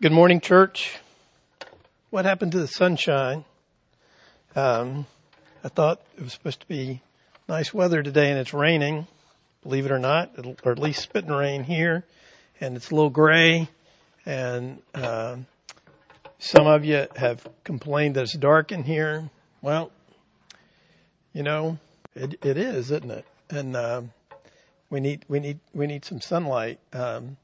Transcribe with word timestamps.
Good 0.00 0.12
morning, 0.12 0.38
church. 0.40 0.96
What 2.10 2.24
happened 2.24 2.52
to 2.52 2.60
the 2.60 2.68
sunshine? 2.68 3.44
Um, 4.54 5.06
I 5.64 5.68
thought 5.70 6.00
it 6.16 6.22
was 6.22 6.32
supposed 6.32 6.60
to 6.60 6.68
be 6.68 7.02
nice 7.48 7.74
weather 7.74 8.00
today 8.04 8.30
and 8.30 8.38
it's 8.38 8.54
raining. 8.54 9.08
Believe 9.64 9.86
it 9.86 9.90
or 9.90 9.98
not, 9.98 10.30
or 10.62 10.70
at 10.70 10.78
least 10.78 11.02
spitting 11.02 11.32
rain 11.32 11.64
here, 11.64 12.04
and 12.60 12.76
it's 12.76 12.92
a 12.92 12.94
little 12.94 13.10
gray. 13.10 13.70
And 14.24 14.82
uh, 14.94 15.38
some 16.38 16.68
of 16.68 16.84
you 16.84 17.08
have 17.16 17.44
complained 17.64 18.14
that 18.14 18.22
it's 18.22 18.34
dark 18.34 18.70
in 18.70 18.84
here. 18.84 19.28
Well, 19.62 19.90
you 21.32 21.42
know, 21.42 21.76
it, 22.14 22.38
it 22.44 22.56
is, 22.56 22.92
isn't 22.92 23.10
it? 23.10 23.24
And 23.50 23.74
uh, 23.74 24.02
we 24.90 25.00
need 25.00 25.24
we 25.26 25.40
need 25.40 25.58
we 25.74 25.88
need 25.88 26.04
some 26.04 26.20
sunlight. 26.20 26.78
Um, 26.92 27.36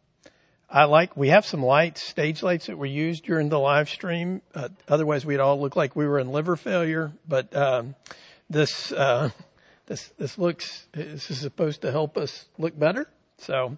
I 0.69 0.85
like 0.85 1.17
we 1.17 1.29
have 1.29 1.45
some 1.45 1.63
lights, 1.63 2.03
stage 2.03 2.43
lights 2.43 2.67
that 2.67 2.77
were 2.77 2.87
used 2.87 3.25
during 3.25 3.49
the 3.49 3.59
live 3.59 3.89
stream. 3.89 4.43
Uh, 4.55 4.71
otherwise, 4.89 5.25
we'd 5.25 5.39
all 5.39 5.61
look 5.61 5.77
like 5.77 5.95
we 5.95 6.07
were 6.07 6.19
in 6.19 6.33
liver 6.33 6.57
failure. 6.57 7.13
But 7.29 7.55
um, 7.55 7.95
this 8.51 8.91
uh, 8.93 9.31
this 9.87 10.11
this 10.19 10.39
looks 10.39 10.87
this 10.93 11.31
is 11.31 11.39
supposed 11.39 11.83
to 11.83 11.93
help 11.93 12.17
us 12.17 12.47
look 12.59 12.79
better. 12.79 13.07
So 13.39 13.77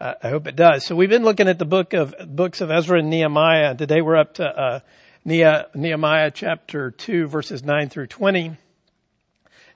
uh, 0.00 0.14
I 0.22 0.30
hope 0.30 0.46
it 0.46 0.56
does. 0.56 0.84
So 0.86 0.96
we've 0.96 1.10
been 1.10 1.24
looking 1.24 1.48
at 1.48 1.58
the 1.58 1.64
book 1.64 1.92
of 1.92 2.14
books 2.26 2.60
of 2.60 2.70
Ezra 2.70 2.98
and 2.98 3.10
Nehemiah. 3.10 3.74
Today 3.76 4.00
we're 4.00 4.16
up 4.16 4.34
to 4.34 4.44
uh, 4.44 4.80
Nehemiah 5.24 6.30
chapter 6.32 6.90
two, 6.90 7.28
verses 7.28 7.62
nine 7.62 7.88
through 7.88 8.08
twenty. 8.08 8.56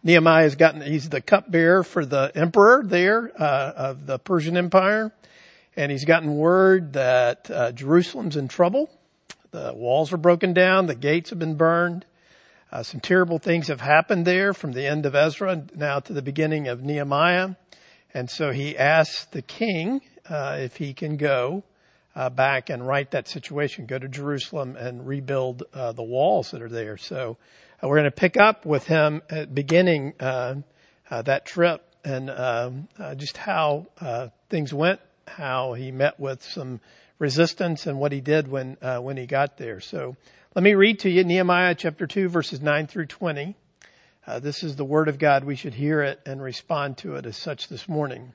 Nehemiah 0.03 0.45
has 0.45 0.55
gotten, 0.55 0.83
he's 0.83 1.09
the 1.09 1.21
cupbearer 1.21 1.83
for 1.83 2.07
the 2.07 2.31
emperor 2.35 2.85
there, 2.85 3.33
uh, 3.37 3.73
of 3.77 4.07
the 4.07 4.21
Persian 4.21 4.57
Empire. 4.57 5.13
And 5.77 5.93
he's 5.93 6.05
gotten 6.05 6.37
word 6.37 6.95
that, 6.95 7.51
uh, 7.51 7.73
Jerusalem's 7.73 8.37
in 8.37 8.49
trouble. 8.49 8.91
The 9.51 9.73
walls 9.75 10.13
are 10.13 10.19
broken 10.19 10.55
down. 10.55 10.87
The 10.87 10.95
gates 10.95 11.31
have 11.31 11.39
been 11.39 11.57
burned. 11.57 12.05
Uh, 12.73 12.83
some 12.83 13.01
terrible 13.01 13.39
things 13.39 13.69
have 13.69 13.81
happened 13.81 14.27
there 14.27 14.53
from 14.53 14.73
the 14.73 14.87
end 14.87 15.07
of 15.07 15.15
Ezra 15.15 15.65
now 15.75 16.01
to 16.01 16.13
the 16.13 16.23
beginning 16.23 16.67
of 16.69 16.83
Nehemiah. 16.83 17.51
And 18.13 18.29
so 18.31 18.51
he 18.51 18.77
asks 18.77 19.27
the 19.27 19.43
king, 19.43 20.01
uh, 20.29 20.57
if 20.61 20.77
he 20.77 20.95
can 20.95 21.17
go, 21.17 21.63
uh, 22.15 22.31
back 22.31 22.71
and 22.71 22.87
right 22.87 23.11
that 23.11 23.29
situation, 23.29 23.85
go 23.87 23.99
to 23.99 24.09
Jerusalem 24.09 24.75
and 24.77 25.07
rebuild, 25.07 25.65
uh, 25.75 25.93
the 25.93 26.03
walls 26.03 26.51
that 26.51 26.63
are 26.63 26.69
there. 26.69 26.97
So, 26.97 27.37
uh, 27.83 27.89
we're 27.89 27.97
going 27.97 28.05
to 28.05 28.11
pick 28.11 28.39
up 28.39 28.65
with 28.65 28.87
him 28.87 29.21
at 29.29 29.55
beginning 29.55 30.15
uh, 30.19 30.57
uh, 31.11 31.23
that 31.23 31.45
trip 31.45 31.83
and 32.05 32.31
um, 32.31 32.89
just 33.17 33.37
how 33.37 33.87
things 34.49 34.73
went, 34.73 35.01
how 35.27 35.75
he 35.75 35.91
met 35.91 36.19
with 36.19 36.43
some 36.43 36.81
resistance, 37.19 37.87
and 37.87 37.99
what 37.99 38.13
he 38.13 38.21
did 38.21 38.49
when 38.49 38.77
when 39.03 39.17
he 39.17 39.27
got 39.27 39.57
there. 39.57 39.81
So 39.81 40.17
let 40.55 40.63
me 40.63 40.75
read 40.75 41.01
to 41.01 41.11
you 41.11 41.25
Nehemiah 41.25 41.75
chapter 41.75 42.07
two, 42.07 42.29
verses 42.29 42.61
nine 42.61 42.87
through 42.87 43.07
twenty. 43.07 43.55
Uh, 44.27 44.39
this 44.41 44.63
is 44.65 44.77
the 44.77 44.85
word 44.85 45.09
of 45.09 45.19
God. 45.19 45.45
We 45.45 45.57
should 45.57 45.75
hear 45.75 46.03
it 46.03 46.21
and 46.27 46.43
respond 46.43 46.99
to 46.99 47.15
it 47.15 47.27
as 47.27 47.37
such 47.37 47.69
this 47.69 47.89
morning. 47.89 48.33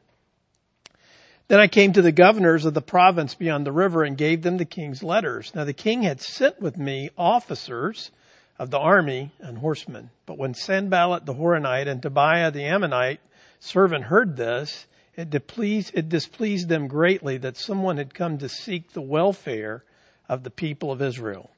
Then 1.47 1.59
I 1.59 1.67
came 1.67 1.91
to 1.93 2.01
the 2.01 2.13
governors 2.13 2.63
of 2.63 2.73
the 2.73 2.81
province 2.81 3.35
beyond 3.35 3.65
the 3.65 3.73
river 3.73 4.03
and 4.03 4.17
gave 4.17 4.41
them 4.41 4.57
the 4.57 4.63
king's 4.63 5.03
letters. 5.03 5.51
Now 5.53 5.65
the 5.65 5.73
king 5.73 6.03
had 6.03 6.21
sent 6.21 6.61
with 6.61 6.77
me 6.77 7.09
officers 7.17 8.11
of 8.57 8.71
the 8.71 8.79
army 8.79 9.31
and 9.39 9.57
horsemen. 9.57 10.11
But 10.25 10.37
when 10.37 10.53
Sanballat 10.53 11.25
the 11.25 11.33
Horonite 11.33 11.87
and 11.87 12.01
Tobiah 12.01 12.51
the 12.51 12.63
Ammonite 12.63 13.19
servant 13.59 14.05
heard 14.05 14.37
this, 14.37 14.85
it 15.21 15.29
displeased, 15.29 15.91
it 15.93 16.09
displeased 16.09 16.67
them 16.67 16.87
greatly 16.87 17.37
that 17.37 17.55
someone 17.55 17.97
had 17.97 18.13
come 18.13 18.39
to 18.39 18.49
seek 18.49 18.91
the 18.91 19.01
welfare 19.01 19.83
of 20.27 20.43
the 20.43 20.49
people 20.49 20.91
of 20.91 21.01
Israel. 21.01 21.51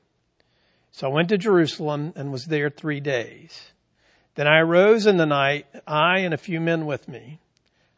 So 0.91 1.09
I 1.09 1.13
went 1.13 1.29
to 1.29 1.37
Jerusalem 1.37 2.11
and 2.15 2.31
was 2.31 2.45
there 2.45 2.69
three 2.69 2.99
days. 2.99 3.71
Then 4.35 4.47
I 4.47 4.59
arose 4.59 5.05
in 5.05 5.17
the 5.17 5.25
night, 5.25 5.65
I 5.87 6.19
and 6.19 6.33
a 6.33 6.37
few 6.37 6.59
men 6.59 6.85
with 6.85 7.07
me, 7.07 7.39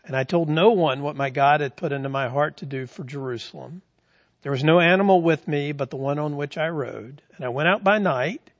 and 0.05 0.15
I 0.15 0.23
told 0.23 0.49
no 0.49 0.69
one 0.69 1.01
what 1.01 1.15
my 1.15 1.31
God 1.31 1.61
had 1.61 1.75
put 1.75 1.91
into 1.91 2.09
my 2.09 2.29
heart 2.29 2.57
to 2.57 2.65
do 2.65 2.85
for 2.85 3.03
Jerusalem. 3.03 3.81
There 4.43 4.51
was 4.51 4.63
no 4.63 4.79
animal 4.79 5.21
with 5.21 5.47
me 5.47 5.71
but 5.71 5.89
the 5.89 5.95
one 5.95 6.19
on 6.19 6.37
which 6.37 6.59
I 6.59 6.67
rode, 6.67 7.23
and 7.35 7.43
I 7.43 7.49
went 7.49 7.69
out 7.69 7.83
by 7.83 7.97
night 7.97 8.51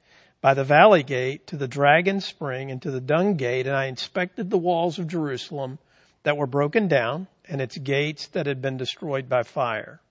by 0.41 0.55
the 0.55 0.63
valley 0.63 1.03
gate 1.03 1.45
to 1.47 1.57
the 1.57 1.67
dragon 1.67 2.19
spring 2.19 2.71
and 2.71 2.81
to 2.81 2.89
the 2.89 3.01
dung 3.01 3.35
gate, 3.35 3.67
and 3.67 3.75
I 3.75 3.85
inspected 3.85 4.49
the 4.49 4.57
walls 4.57 4.97
of 4.97 5.07
Jerusalem 5.07 5.77
that 6.25 6.38
were 6.38 6.47
broken 6.47 6.88
down 6.88 7.28
and 7.47 7.62
its 7.62 7.78
gates 7.78 8.28
that 8.30 8.47
had 8.47 8.59
been 8.62 8.78
destroyed 8.78 9.30
by 9.30 9.44
fire. 9.44 10.02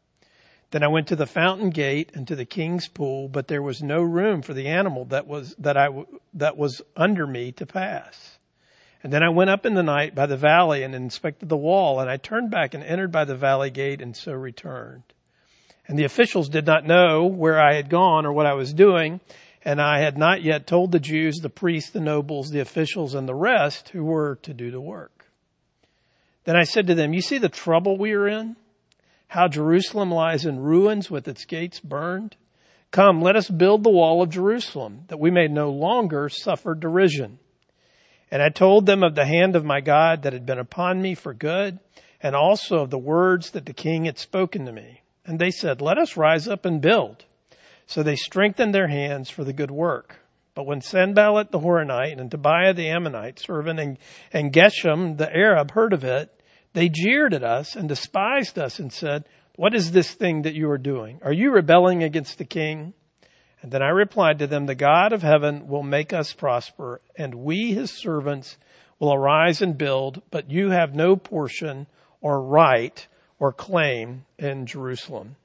Then 0.70 0.84
I 0.84 0.88
went 0.88 1.08
to 1.08 1.16
the 1.16 1.26
fountain 1.26 1.70
gate 1.70 2.12
and 2.14 2.26
to 2.28 2.36
the 2.36 2.44
king's 2.44 2.88
pool, 2.88 3.28
but 3.28 3.48
there 3.48 3.62
was 3.62 3.82
no 3.82 4.00
room 4.00 4.40
for 4.40 4.54
the 4.54 4.68
animal 4.68 5.04
that 5.06 5.26
was, 5.26 5.56
that 5.58 5.76
I, 5.76 5.88
that 6.34 6.56
was 6.56 6.80
under 6.96 7.26
me 7.26 7.50
to 7.52 7.66
pass. 7.66 8.38
And 9.02 9.12
then 9.12 9.24
I 9.24 9.28
went 9.28 9.50
up 9.50 9.66
in 9.66 9.74
the 9.74 9.82
night 9.82 10.14
by 10.14 10.26
the 10.26 10.36
valley 10.36 10.84
and 10.84 10.94
inspected 10.94 11.48
the 11.48 11.56
wall, 11.56 11.98
and 11.98 12.08
I 12.08 12.16
turned 12.16 12.50
back 12.50 12.74
and 12.74 12.82
entered 12.84 13.10
by 13.10 13.24
the 13.24 13.36
valley 13.36 13.70
gate 13.70 14.00
and 14.00 14.16
so 14.16 14.32
returned. 14.32 15.02
And 15.86 15.98
the 15.98 16.04
officials 16.04 16.48
did 16.48 16.64
not 16.64 16.86
know 16.86 17.26
where 17.26 17.60
I 17.60 17.74
had 17.74 17.90
gone 17.90 18.24
or 18.24 18.32
what 18.32 18.46
I 18.46 18.54
was 18.54 18.72
doing, 18.72 19.20
and 19.64 19.80
I 19.80 19.98
had 19.98 20.16
not 20.16 20.42
yet 20.42 20.66
told 20.68 20.92
the 20.92 21.00
Jews, 21.00 21.38
the 21.42 21.50
priests, 21.50 21.90
the 21.90 22.00
nobles, 22.00 22.50
the 22.50 22.60
officials, 22.60 23.14
and 23.14 23.28
the 23.28 23.34
rest 23.34 23.88
who 23.88 24.04
were 24.04 24.36
to 24.42 24.54
do 24.54 24.70
the 24.70 24.80
work. 24.80 25.23
Then 26.44 26.56
I 26.56 26.64
said 26.64 26.86
to 26.86 26.94
them, 26.94 27.12
you 27.12 27.20
see 27.20 27.38
the 27.38 27.48
trouble 27.48 27.96
we 27.96 28.12
are 28.12 28.28
in? 28.28 28.56
How 29.28 29.48
Jerusalem 29.48 30.10
lies 30.10 30.44
in 30.44 30.60
ruins 30.60 31.10
with 31.10 31.26
its 31.26 31.44
gates 31.44 31.80
burned? 31.80 32.36
Come, 32.90 33.20
let 33.20 33.34
us 33.34 33.48
build 33.48 33.82
the 33.82 33.90
wall 33.90 34.22
of 34.22 34.30
Jerusalem, 34.30 35.04
that 35.08 35.18
we 35.18 35.30
may 35.30 35.48
no 35.48 35.70
longer 35.70 36.28
suffer 36.28 36.74
derision. 36.74 37.38
And 38.30 38.42
I 38.42 38.50
told 38.50 38.86
them 38.86 39.02
of 39.02 39.14
the 39.14 39.26
hand 39.26 39.56
of 39.56 39.64
my 39.64 39.80
God 39.80 40.22
that 40.22 40.32
had 40.32 40.46
been 40.46 40.58
upon 40.58 41.02
me 41.02 41.14
for 41.14 41.34
good, 41.34 41.80
and 42.20 42.36
also 42.36 42.76
of 42.76 42.90
the 42.90 42.98
words 42.98 43.50
that 43.50 43.66
the 43.66 43.72
king 43.72 44.04
had 44.04 44.18
spoken 44.18 44.66
to 44.66 44.72
me. 44.72 45.02
And 45.26 45.38
they 45.38 45.50
said, 45.50 45.80
let 45.80 45.98
us 45.98 46.16
rise 46.16 46.46
up 46.46 46.64
and 46.64 46.80
build. 46.80 47.24
So 47.86 48.02
they 48.02 48.16
strengthened 48.16 48.74
their 48.74 48.88
hands 48.88 49.28
for 49.28 49.44
the 49.44 49.52
good 49.52 49.70
work. 49.70 50.16
But 50.54 50.66
when 50.66 50.80
Sanballat 50.80 51.50
the 51.50 51.58
Horonite 51.58 52.20
and 52.20 52.30
Tobiah 52.30 52.74
the 52.74 52.88
Ammonite 52.88 53.40
servant 53.40 53.80
and, 53.80 53.98
and 54.32 54.52
Geshem 54.52 55.18
the 55.18 55.34
Arab 55.34 55.72
heard 55.72 55.92
of 55.92 56.04
it, 56.04 56.30
they 56.74 56.88
jeered 56.88 57.34
at 57.34 57.42
us 57.42 57.74
and 57.76 57.88
despised 57.88 58.58
us 58.58 58.78
and 58.78 58.92
said, 58.92 59.24
what 59.56 59.74
is 59.74 59.92
this 59.92 60.12
thing 60.12 60.42
that 60.42 60.54
you 60.54 60.68
are 60.70 60.78
doing? 60.78 61.20
Are 61.22 61.32
you 61.32 61.52
rebelling 61.52 62.02
against 62.02 62.38
the 62.38 62.44
king? 62.44 62.92
And 63.62 63.70
then 63.70 63.82
I 63.82 63.88
replied 63.88 64.40
to 64.40 64.46
them, 64.46 64.66
the 64.66 64.74
God 64.74 65.12
of 65.12 65.22
heaven 65.22 65.68
will 65.68 65.82
make 65.82 66.12
us 66.12 66.32
prosper 66.32 67.00
and 67.16 67.34
we, 67.34 67.72
his 67.72 67.90
servants, 67.90 68.58
will 68.98 69.14
arise 69.14 69.62
and 69.62 69.78
build, 69.78 70.22
but 70.30 70.50
you 70.50 70.70
have 70.70 70.94
no 70.94 71.16
portion 71.16 71.86
or 72.20 72.42
right 72.42 73.06
or 73.38 73.52
claim 73.52 74.24
in 74.38 74.66
Jerusalem. 74.66 75.36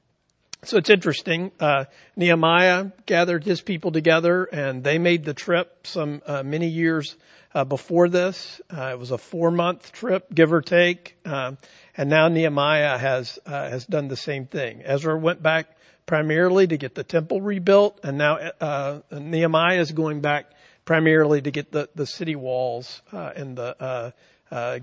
So 0.64 0.76
it's 0.78 0.90
interesting. 0.90 1.52
Uh, 1.58 1.86
Nehemiah 2.18 2.88
gathered 3.06 3.46
his 3.46 3.62
people 3.62 3.94
together, 3.94 4.44
and 4.44 4.84
they 4.84 4.98
made 4.98 5.24
the 5.24 5.34
trip 5.34 5.88
some 5.88 6.22
uh, 6.26 6.44
many 6.44 6.68
years 6.68 7.16
uh, 7.56 7.64
before 7.64 8.10
this. 8.10 8.60
Uh, 8.70 8.90
it 8.92 9.00
was 9.00 9.12
a 9.12 9.18
four-month 9.18 9.94
trip, 9.94 10.28
give 10.34 10.52
or 10.52 10.62
take, 10.62 11.16
um, 11.26 11.58
and 11.96 12.10
now 12.10 12.28
Nehemiah 12.28 12.98
has 12.98 13.40
uh, 13.46 13.70
has 13.70 13.86
done 13.86 14.10
the 14.10 14.18
same 14.18 14.48
thing. 14.48 14.82
Ezra 14.84 15.18
went 15.18 15.42
back 15.42 15.78
primarily 16.06 16.68
to 16.68 16.78
get 16.78 16.94
the 16.94 17.06
temple 17.06 17.40
rebuilt, 17.40 18.02
and 18.04 18.18
now 18.18 18.36
uh, 18.60 19.00
Nehemiah 19.14 19.80
is 19.80 19.94
going 19.94 20.20
back 20.20 20.52
primarily 20.84 21.42
to 21.42 21.52
get 21.52 21.72
the 21.72 21.88
the 21.96 22.06
city 22.06 22.36
walls 22.36 23.02
and 23.12 23.58
the 23.58 24.14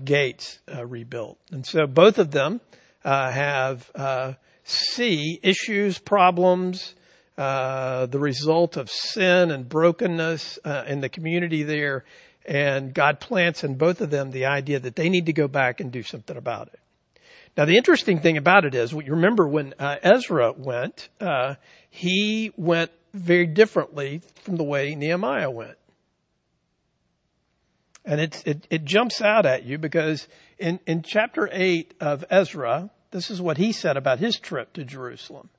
gates 0.03 0.59
rebuilt. 0.83 1.37
And 1.51 1.65
so 1.65 1.85
both 1.85 2.17
of 2.17 2.31
them 2.31 2.61
have 3.03 3.91
see 4.67 5.39
issues, 5.43 5.97
problems, 5.97 6.95
uh, 7.37 8.05
the 8.07 8.19
result 8.19 8.77
of 8.77 8.89
sin 8.89 9.51
and 9.51 9.69
brokenness 9.69 10.59
uh, 10.65 10.83
in 10.87 11.01
the 11.01 11.09
community 11.09 11.63
there, 11.63 12.03
and 12.45 12.93
God 12.93 13.19
plants 13.19 13.63
in 13.63 13.75
both 13.75 14.01
of 14.01 14.09
them 14.09 14.31
the 14.31 14.45
idea 14.45 14.79
that 14.79 14.95
they 14.95 15.09
need 15.09 15.25
to 15.27 15.33
go 15.33 15.47
back 15.47 15.79
and 15.79 15.91
do 15.91 16.03
something 16.03 16.35
about 16.35 16.69
it. 16.69 16.79
Now, 17.55 17.65
the 17.65 17.77
interesting 17.77 18.19
thing 18.19 18.37
about 18.37 18.65
it 18.65 18.75
is, 18.75 18.91
you 18.91 19.13
remember 19.13 19.47
when 19.47 19.73
uh, 19.79 19.97
Ezra 20.03 20.51
went, 20.51 21.09
uh, 21.19 21.55
he 21.89 22.51
went 22.55 22.91
very 23.13 23.47
differently 23.47 24.21
from 24.43 24.57
the 24.57 24.63
way 24.63 24.93
Nehemiah 24.95 25.49
went. 25.49 25.77
And 28.05 28.21
it, 28.21 28.43
it, 28.45 28.67
it 28.69 28.85
jumps 28.85 29.21
out 29.21 29.45
at 29.45 29.63
you 29.63 29.77
because 29.77 30.27
in, 30.57 30.79
in 30.85 31.01
chapter 31.01 31.49
8 31.51 31.95
of 31.99 32.23
Ezra, 32.29 32.89
this 33.17 33.31
is 33.31 33.41
what 33.41 33.57
he 33.57 33.71
said 33.71 33.97
about 33.97 34.19
his 34.19 34.39
trip 34.39 34.73
to 34.73 34.83
Jerusalem. 34.83 35.49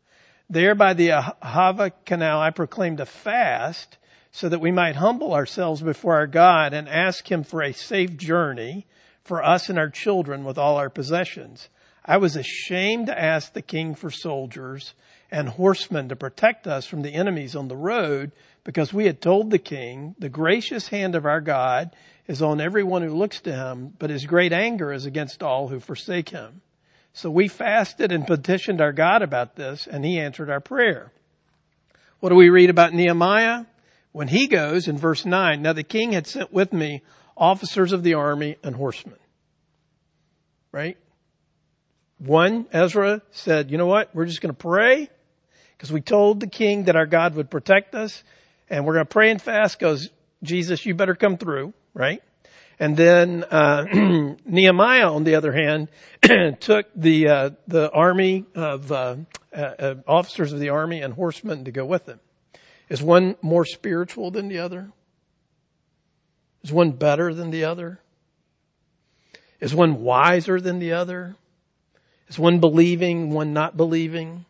There 0.49 0.77
by 0.77 0.95
the 0.95 1.09
Ahava 1.09 1.91
Canal, 2.07 2.41
I 2.41 2.51
proclaimed 2.51 3.01
a 3.01 3.07
fast 3.07 3.99
so 4.31 4.49
that 4.49 4.61
we 4.61 4.71
might 4.71 4.95
humble 4.95 5.35
ourselves 5.35 5.83
before 5.83 6.15
our 6.15 6.29
God 6.29 6.73
and 6.73 6.89
ask 6.89 7.29
him 7.29 7.43
for 7.43 7.61
a 7.61 7.73
safe 7.73 8.17
journey 8.17 8.87
for 9.25 9.43
us 9.43 9.69
and 9.69 9.79
our 9.79 9.91
children 9.91 10.45
with 10.45 10.57
all 10.57 10.77
our 10.77 10.89
possessions. 10.89 11.69
I 12.05 12.19
was 12.19 12.37
ashamed 12.37 13.09
to 13.09 13.21
ask 13.21 13.53
the 13.53 13.61
king 13.61 13.97
for 13.97 14.11
soldiers 14.11 14.95
and 15.31 15.49
horsemen 15.49 16.09
to 16.09 16.17
protect 16.17 16.67
us 16.67 16.87
from 16.87 17.03
the 17.03 17.13
enemies 17.13 17.57
on 17.57 17.69
the 17.69 17.77
road 17.77 18.33
because 18.65 18.95
we 18.95 19.07
had 19.07 19.21
told 19.21 19.51
the 19.51 19.59
king, 19.59 20.15
the 20.19 20.29
gracious 20.29 20.89
hand 20.89 21.15
of 21.15 21.27
our 21.27 21.41
God 21.41 21.95
is 22.29 22.41
on 22.41 22.61
everyone 22.61 23.03
who 23.03 23.15
looks 23.15 23.41
to 23.41 23.53
him, 23.53 23.95
but 23.99 24.11
his 24.11 24.27
great 24.27 24.53
anger 24.53 24.93
is 24.93 25.07
against 25.07 25.43
all 25.43 25.69
who 25.69 25.81
forsake 25.81 26.29
him. 26.29 26.63
So 27.13 27.31
we 27.31 27.49
fasted 27.49 28.13
and 28.13 28.27
petitioned 28.27 28.81
our 28.81 28.93
God 28.93 29.23
about 29.23 29.57
this 29.57 29.87
and 29.87 30.05
he 30.05 30.19
answered 30.19 30.51
our 30.51 30.61
prayer. 30.61 31.13
What 32.21 32.31
do 32.31 32.35
we 32.35 32.49
read 32.49 32.71
about 32.71 32.95
Nehemiah? 32.95 33.67
When 34.13 34.29
he 34.29 34.47
goes 34.47 34.89
in 34.89 34.99
verse 34.99 35.25
9, 35.25 35.63
now 35.63 35.73
the 35.73 35.83
king 35.83 36.13
had 36.13 36.27
sent 36.27 36.53
with 36.53 36.73
me 36.73 37.03
officers 37.37 37.93
of 37.93 38.03
the 38.03 38.15
army 38.15 38.57
and 38.63 38.75
horsemen. 38.75 39.19
Right? 40.73 40.97
One, 42.19 42.67
Ezra 42.73 43.23
said, 43.31 43.71
you 43.71 43.79
know 43.79 43.87
what? 43.87 44.15
We're 44.15 44.27
just 44.27 44.41
going 44.41 44.55
to 44.55 44.59
pray 44.59 45.09
because 45.77 45.93
we 45.93 46.01
told 46.01 46.41
the 46.41 46.49
king 46.49 46.85
that 46.85 46.97
our 46.97 47.07
God 47.07 47.37
would 47.37 47.51
protect 47.51 47.95
us 47.95 48.25
and 48.69 48.85
we're 48.85 48.95
going 48.95 49.07
to 49.07 49.11
pray 49.11 49.31
and 49.31 49.41
fast 49.41 49.79
because 49.79 50.11
Jesus, 50.43 50.85
you 50.85 50.95
better 50.95 51.15
come 51.15 51.37
through, 51.37 51.73
right? 51.95 52.23
And 52.81 52.97
then 52.97 53.45
uh, 53.45 53.85
Nehemiah, 54.45 55.13
on 55.13 55.25
the 55.25 55.35
other 55.35 55.53
hand, 55.53 55.89
took 56.61 56.87
the 56.95 57.29
uh, 57.29 57.51
the 57.67 57.91
army 57.91 58.45
of 58.55 58.93
uh, 58.93 59.17
uh, 59.53 59.95
officers 60.07 60.53
of 60.53 60.61
the 60.61 60.69
army 60.69 61.01
and 61.01 61.15
horsemen 61.15 61.65
to 61.65 61.73
go 61.73 61.85
with 61.85 62.07
him. 62.07 62.21
Is 62.89 63.03
one 63.03 63.37
more 63.43 63.65
spiritual 63.65 64.31
than 64.31 64.49
the 64.49 64.59
other? 64.59 64.93
Is 66.63 66.73
one 66.73 66.93
better 66.93 67.35
than 67.35 67.51
the 67.51 67.65
other? 67.65 68.01
Is 69.61 69.75
one 69.75 70.03
wiser 70.03 70.61
than 70.61 70.79
the 70.79 70.93
other? 70.93 71.37
Is 72.29 72.39
one 72.39 72.61
believing, 72.61 73.31
one 73.31 73.53
not 73.53 73.77
believing? 73.77 74.45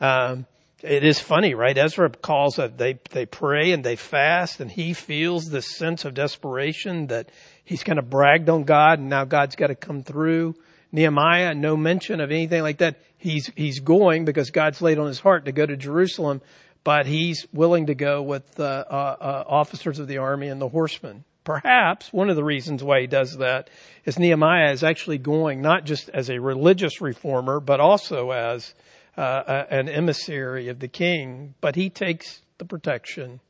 Um, 0.00 0.46
it 0.82 1.04
is 1.04 1.20
funny, 1.20 1.54
right? 1.54 1.76
Ezra 1.76 2.10
calls 2.10 2.58
it, 2.58 2.78
they, 2.78 2.98
they 3.10 3.26
pray 3.26 3.72
and 3.72 3.84
they 3.84 3.96
fast 3.96 4.60
and 4.60 4.70
he 4.70 4.92
feels 4.94 5.48
this 5.48 5.76
sense 5.76 6.04
of 6.04 6.14
desperation 6.14 7.08
that 7.08 7.30
he's 7.64 7.84
kind 7.84 7.98
of 7.98 8.08
bragged 8.08 8.48
on 8.48 8.64
God 8.64 8.98
and 8.98 9.08
now 9.08 9.24
God's 9.24 9.56
got 9.56 9.68
to 9.68 9.74
come 9.74 10.02
through. 10.02 10.54
Nehemiah, 10.92 11.54
no 11.54 11.76
mention 11.76 12.20
of 12.20 12.30
anything 12.30 12.62
like 12.62 12.78
that. 12.78 13.00
He's, 13.16 13.50
he's 13.54 13.80
going 13.80 14.24
because 14.24 14.50
God's 14.50 14.80
laid 14.80 14.98
on 14.98 15.06
his 15.06 15.20
heart 15.20 15.44
to 15.44 15.52
go 15.52 15.64
to 15.64 15.76
Jerusalem, 15.76 16.40
but 16.82 17.06
he's 17.06 17.46
willing 17.52 17.86
to 17.86 17.94
go 17.94 18.22
with 18.22 18.54
the 18.54 18.64
uh, 18.64 19.16
uh, 19.20 19.44
officers 19.46 19.98
of 19.98 20.08
the 20.08 20.18
army 20.18 20.48
and 20.48 20.60
the 20.60 20.68
horsemen. 20.68 21.24
Perhaps 21.44 22.12
one 22.12 22.28
of 22.28 22.36
the 22.36 22.44
reasons 22.44 22.82
why 22.82 23.00
he 23.00 23.06
does 23.06 23.38
that 23.38 23.70
is 24.04 24.18
Nehemiah 24.18 24.72
is 24.72 24.84
actually 24.84 25.18
going 25.18 25.62
not 25.62 25.84
just 25.84 26.08
as 26.10 26.30
a 26.30 26.38
religious 26.38 27.00
reformer, 27.00 27.60
but 27.60 27.80
also 27.80 28.30
as 28.30 28.74
uh, 29.16 29.64
an 29.70 29.88
emissary 29.88 30.68
of 30.68 30.78
the 30.78 30.88
king, 30.88 31.54
but 31.60 31.76
he 31.76 31.90
takes 31.90 32.42
the 32.58 32.64
protection 32.64 33.40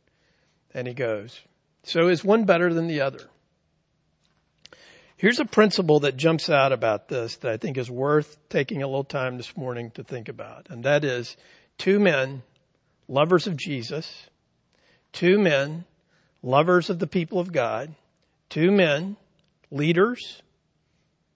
and 0.72 0.86
he 0.86 0.94
goes. 0.94 1.40
So 1.82 2.08
is 2.08 2.24
one 2.24 2.44
better 2.44 2.72
than 2.72 2.86
the 2.86 3.00
other? 3.00 3.28
Here's 5.16 5.38
a 5.38 5.44
principle 5.44 6.00
that 6.00 6.16
jumps 6.16 6.48
out 6.48 6.72
about 6.72 7.08
this 7.08 7.36
that 7.38 7.50
I 7.52 7.56
think 7.58 7.76
is 7.76 7.90
worth 7.90 8.38
taking 8.48 8.82
a 8.82 8.86
little 8.86 9.04
time 9.04 9.36
this 9.36 9.54
morning 9.54 9.90
to 9.92 10.02
think 10.02 10.30
about. 10.30 10.68
And 10.70 10.84
that 10.84 11.04
is 11.04 11.36
two 11.76 11.98
men, 12.00 12.42
lovers 13.06 13.46
of 13.46 13.56
Jesus, 13.56 14.28
two 15.12 15.38
men, 15.38 15.84
lovers 16.42 16.88
of 16.88 16.98
the 16.98 17.06
people 17.06 17.38
of 17.38 17.52
God, 17.52 17.94
two 18.48 18.70
men, 18.70 19.16
leaders, 19.70 20.40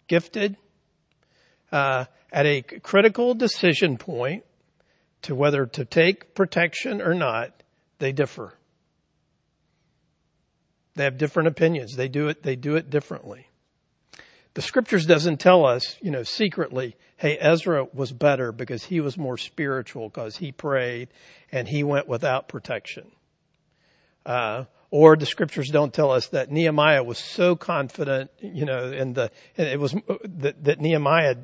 gifted, 0.08 0.56
uh, 1.70 2.06
at 2.34 2.46
a 2.46 2.62
critical 2.62 3.32
decision 3.32 3.96
point 3.96 4.44
to 5.22 5.36
whether 5.36 5.66
to 5.66 5.84
take 5.84 6.34
protection 6.34 7.00
or 7.00 7.14
not, 7.14 7.62
they 8.00 8.10
differ. 8.10 8.52
They 10.96 11.04
have 11.04 11.16
different 11.16 11.46
opinions. 11.46 11.94
They 11.94 12.08
do 12.08 12.28
it, 12.28 12.42
they 12.42 12.56
do 12.56 12.75
it 12.75 12.90
differently. 12.90 13.46
The 14.54 14.62
scriptures 14.62 15.06
doesn't 15.06 15.38
tell 15.38 15.64
us, 15.64 15.96
you 16.00 16.10
know, 16.10 16.25
secretly, 16.25 16.96
hey, 17.16 17.38
Ezra 17.38 17.86
was 17.94 18.12
better 18.12 18.50
because 18.50 18.84
he 18.84 19.00
was 19.00 19.16
more 19.16 19.38
spiritual 19.38 20.08
because 20.08 20.36
he 20.36 20.50
prayed 20.50 21.08
and 21.52 21.69
he 21.69 21.84
went 21.84 22.08
without 22.08 22.48
protection. 22.48 23.12
Uh, 24.26 24.64
or 24.90 25.16
the 25.16 25.26
scriptures 25.26 25.70
don't 25.70 25.94
tell 25.94 26.10
us 26.10 26.28
that 26.28 26.50
Nehemiah 26.50 27.02
was 27.04 27.19
so 27.19 27.54
confident, 27.54 28.31
you 28.40 28.64
know, 28.64 28.92
and 28.92 29.14
the, 29.14 29.31
and 29.56 29.69
it 29.69 29.78
was 29.78 29.94
that, 30.25 30.64
that 30.64 30.81
Nehemiah 30.81 31.36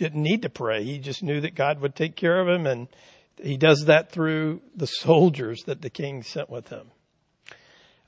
didn't 0.00 0.22
need 0.22 0.42
to 0.42 0.48
pray. 0.48 0.82
He 0.82 0.98
just 0.98 1.22
knew 1.22 1.42
that 1.42 1.54
God 1.54 1.80
would 1.80 1.94
take 1.94 2.16
care 2.16 2.40
of 2.40 2.48
him 2.48 2.66
and 2.66 2.88
he 3.36 3.58
does 3.58 3.84
that 3.84 4.10
through 4.10 4.62
the 4.74 4.86
soldiers 4.86 5.64
that 5.64 5.82
the 5.82 5.90
king 5.90 6.22
sent 6.22 6.48
with 6.48 6.68
him. 6.68 6.90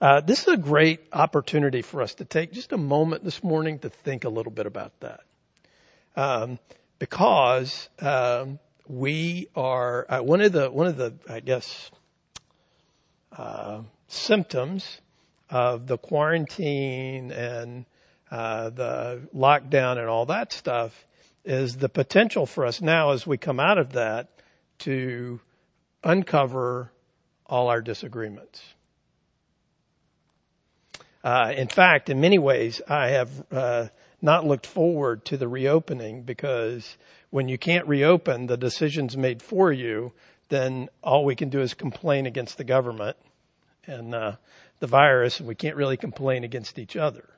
Uh, 0.00 0.20
this 0.20 0.40
is 0.40 0.48
a 0.48 0.56
great 0.56 1.00
opportunity 1.12 1.82
for 1.82 2.00
us 2.00 2.14
to 2.14 2.24
take 2.24 2.50
just 2.50 2.72
a 2.72 2.78
moment 2.78 3.24
this 3.24 3.44
morning 3.44 3.78
to 3.78 3.90
think 3.90 4.24
a 4.24 4.28
little 4.30 4.50
bit 4.50 4.64
about 4.64 4.98
that. 5.00 5.20
Um, 6.16 6.58
because 6.98 7.90
um, 8.00 8.58
we 8.88 9.48
are 9.54 10.06
uh, 10.08 10.22
one 10.22 10.40
of 10.40 10.52
the 10.52 10.70
one 10.70 10.86
of 10.86 10.96
the 10.96 11.14
I 11.28 11.40
guess 11.40 11.90
uh, 13.36 13.82
symptoms 14.08 15.00
of 15.50 15.86
the 15.86 15.98
quarantine 15.98 17.32
and 17.32 17.84
uh, 18.30 18.70
the 18.70 19.28
lockdown 19.34 19.98
and 19.98 20.08
all 20.08 20.26
that 20.26 20.52
stuff 20.52 21.06
is 21.44 21.76
the 21.76 21.88
potential 21.88 22.46
for 22.46 22.64
us 22.66 22.80
now 22.80 23.10
as 23.10 23.26
we 23.26 23.36
come 23.36 23.58
out 23.58 23.78
of 23.78 23.92
that 23.92 24.28
to 24.78 25.40
uncover 26.04 26.92
all 27.46 27.68
our 27.68 27.80
disagreements. 27.80 28.62
Uh, 31.24 31.52
in 31.56 31.68
fact, 31.68 32.08
in 32.08 32.20
many 32.20 32.38
ways, 32.38 32.80
I 32.88 33.08
have 33.08 33.30
uh, 33.52 33.86
not 34.20 34.46
looked 34.46 34.66
forward 34.66 35.24
to 35.26 35.36
the 35.36 35.46
reopening 35.46 36.22
because 36.22 36.96
when 37.30 37.48
you 37.48 37.58
can't 37.58 37.86
reopen 37.86 38.46
the 38.46 38.56
decisions 38.56 39.16
made 39.16 39.42
for 39.42 39.72
you, 39.72 40.12
then 40.48 40.88
all 41.02 41.24
we 41.24 41.36
can 41.36 41.48
do 41.48 41.60
is 41.60 41.74
complain 41.74 42.26
against 42.26 42.58
the 42.58 42.64
government 42.64 43.16
and 43.86 44.14
uh, 44.14 44.32
the 44.80 44.86
virus, 44.86 45.38
and 45.38 45.48
we 45.48 45.54
can't 45.54 45.76
really 45.76 45.96
complain 45.96 46.44
against 46.44 46.78
each 46.78 46.96
other. 46.96 47.28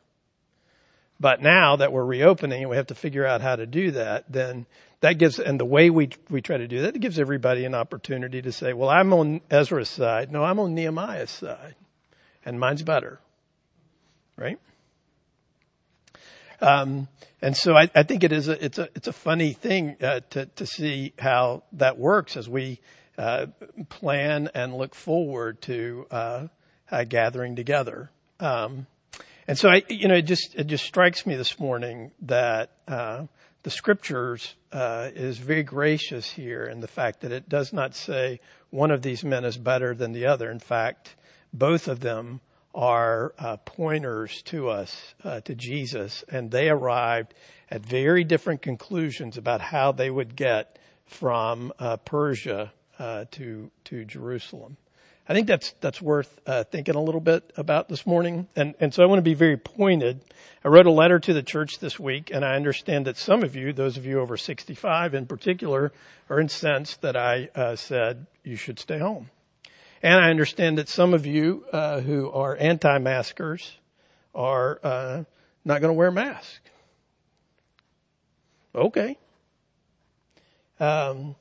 But 1.20 1.40
now 1.40 1.76
that 1.76 1.92
we're 1.92 2.04
reopening 2.04 2.62
and 2.62 2.70
we 2.70 2.76
have 2.76 2.88
to 2.88 2.94
figure 2.94 3.24
out 3.24 3.40
how 3.40 3.56
to 3.56 3.66
do 3.66 3.92
that, 3.92 4.30
then 4.30 4.66
that 5.00 5.18
gives, 5.18 5.38
and 5.38 5.60
the 5.60 5.64
way 5.64 5.90
we, 5.90 6.10
we 6.28 6.40
try 6.40 6.56
to 6.56 6.66
do 6.66 6.82
that, 6.82 6.96
it 6.96 6.98
gives 6.98 7.18
everybody 7.18 7.64
an 7.64 7.74
opportunity 7.74 8.42
to 8.42 8.52
say, 8.52 8.72
well, 8.72 8.88
I'm 8.88 9.12
on 9.12 9.40
Ezra's 9.50 9.88
side. 9.88 10.32
No, 10.32 10.42
I'm 10.42 10.58
on 10.58 10.74
Nehemiah's 10.74 11.30
side. 11.30 11.74
And 12.44 12.58
mine's 12.58 12.82
better. 12.82 13.20
Right? 14.36 14.58
Um, 16.60 17.08
and 17.40 17.56
so 17.56 17.76
I, 17.76 17.90
I, 17.94 18.02
think 18.02 18.24
it 18.24 18.32
is 18.32 18.48
a, 18.48 18.64
it's 18.64 18.78
a, 18.78 18.88
it's 18.94 19.06
a 19.06 19.12
funny 19.12 19.52
thing, 19.52 19.96
uh, 20.02 20.20
to, 20.30 20.46
to 20.46 20.66
see 20.66 21.12
how 21.18 21.62
that 21.72 21.98
works 21.98 22.36
as 22.36 22.48
we, 22.48 22.80
uh, 23.18 23.46
plan 23.90 24.48
and 24.54 24.74
look 24.74 24.94
forward 24.94 25.60
to, 25.62 26.06
uh, 26.10 26.46
gathering 27.08 27.56
together. 27.56 28.10
Um, 28.40 28.86
and 29.46 29.58
so 29.58 29.68
I, 29.68 29.82
you 29.88 30.08
know, 30.08 30.14
it 30.14 30.22
just, 30.22 30.54
it 30.54 30.66
just 30.66 30.84
strikes 30.84 31.26
me 31.26 31.36
this 31.36 31.58
morning 31.58 32.12
that, 32.22 32.70
uh, 32.88 33.26
the 33.62 33.70
scriptures, 33.70 34.54
uh, 34.72 35.10
is 35.14 35.38
very 35.38 35.62
gracious 35.62 36.30
here 36.30 36.64
in 36.64 36.80
the 36.80 36.88
fact 36.88 37.20
that 37.22 37.32
it 37.32 37.48
does 37.48 37.72
not 37.72 37.94
say 37.94 38.40
one 38.70 38.90
of 38.90 39.02
these 39.02 39.24
men 39.24 39.44
is 39.44 39.56
better 39.56 39.94
than 39.94 40.12
the 40.12 40.26
other. 40.26 40.50
In 40.50 40.58
fact, 40.58 41.14
both 41.52 41.88
of 41.88 42.00
them 42.00 42.40
are 42.74 43.32
uh, 43.38 43.56
pointers 43.58 44.42
to 44.42 44.68
us, 44.68 45.14
uh, 45.22 45.40
to 45.40 45.54
Jesus, 45.54 46.24
and 46.28 46.50
they 46.50 46.68
arrived 46.68 47.32
at 47.70 47.86
very 47.86 48.24
different 48.24 48.62
conclusions 48.62 49.38
about 49.38 49.60
how 49.60 49.92
they 49.92 50.10
would 50.10 50.34
get 50.36 50.78
from 51.06 51.72
uh, 51.78 51.96
Persia 51.98 52.72
uh, 52.98 53.24
to 53.32 53.70
to 53.84 54.04
Jerusalem. 54.04 54.76
I 55.26 55.32
think 55.32 55.46
that's 55.46 55.72
that's 55.80 56.02
worth 56.02 56.38
uh, 56.46 56.64
thinking 56.64 56.96
a 56.96 57.00
little 57.00 57.20
bit 57.20 57.50
about 57.56 57.88
this 57.88 58.06
morning, 58.06 58.46
and 58.54 58.74
and 58.78 58.92
so 58.92 59.02
I 59.02 59.06
want 59.06 59.18
to 59.18 59.22
be 59.22 59.32
very 59.32 59.56
pointed. 59.56 60.20
I 60.62 60.68
wrote 60.68 60.86
a 60.86 60.90
letter 60.90 61.18
to 61.18 61.32
the 61.32 61.42
church 61.42 61.78
this 61.78 61.98
week, 61.98 62.30
and 62.30 62.44
I 62.44 62.56
understand 62.56 63.06
that 63.06 63.16
some 63.16 63.42
of 63.42 63.56
you, 63.56 63.72
those 63.72 63.96
of 63.96 64.04
you 64.04 64.20
over 64.20 64.36
65 64.36 65.14
in 65.14 65.26
particular, 65.26 65.92
are 66.28 66.40
incensed 66.40 67.00
that 67.00 67.16
I 67.16 67.48
uh, 67.54 67.76
said 67.76 68.26
you 68.42 68.56
should 68.56 68.78
stay 68.78 68.98
home, 68.98 69.30
and 70.02 70.20
I 70.20 70.28
understand 70.28 70.76
that 70.76 70.90
some 70.90 71.14
of 71.14 71.24
you 71.24 71.64
uh, 71.72 72.00
who 72.00 72.30
are 72.30 72.54
anti-maskers 72.54 73.78
are 74.34 74.78
uh, 74.82 75.24
not 75.64 75.80
going 75.80 75.88
to 75.90 75.98
wear 75.98 76.10
masks. 76.10 76.60
Okay. 78.74 79.16
Um, 80.80 81.36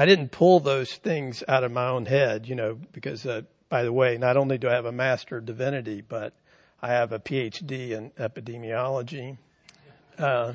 I 0.00 0.06
didn't 0.06 0.30
pull 0.30 0.60
those 0.60 0.94
things 0.94 1.44
out 1.46 1.62
of 1.62 1.72
my 1.72 1.88
own 1.88 2.06
head, 2.06 2.48
you 2.48 2.54
know, 2.54 2.78
because, 2.92 3.26
uh, 3.26 3.42
by 3.68 3.82
the 3.82 3.92
way, 3.92 4.16
not 4.16 4.38
only 4.38 4.56
do 4.56 4.66
I 4.66 4.72
have 4.72 4.86
a 4.86 4.92
master 4.92 5.36
of 5.36 5.44
divinity, 5.44 6.00
but 6.00 6.32
I 6.80 6.88
have 6.88 7.12
a 7.12 7.18
PhD 7.18 7.90
in 7.90 8.10
epidemiology. 8.12 9.36
Uh, 10.18 10.54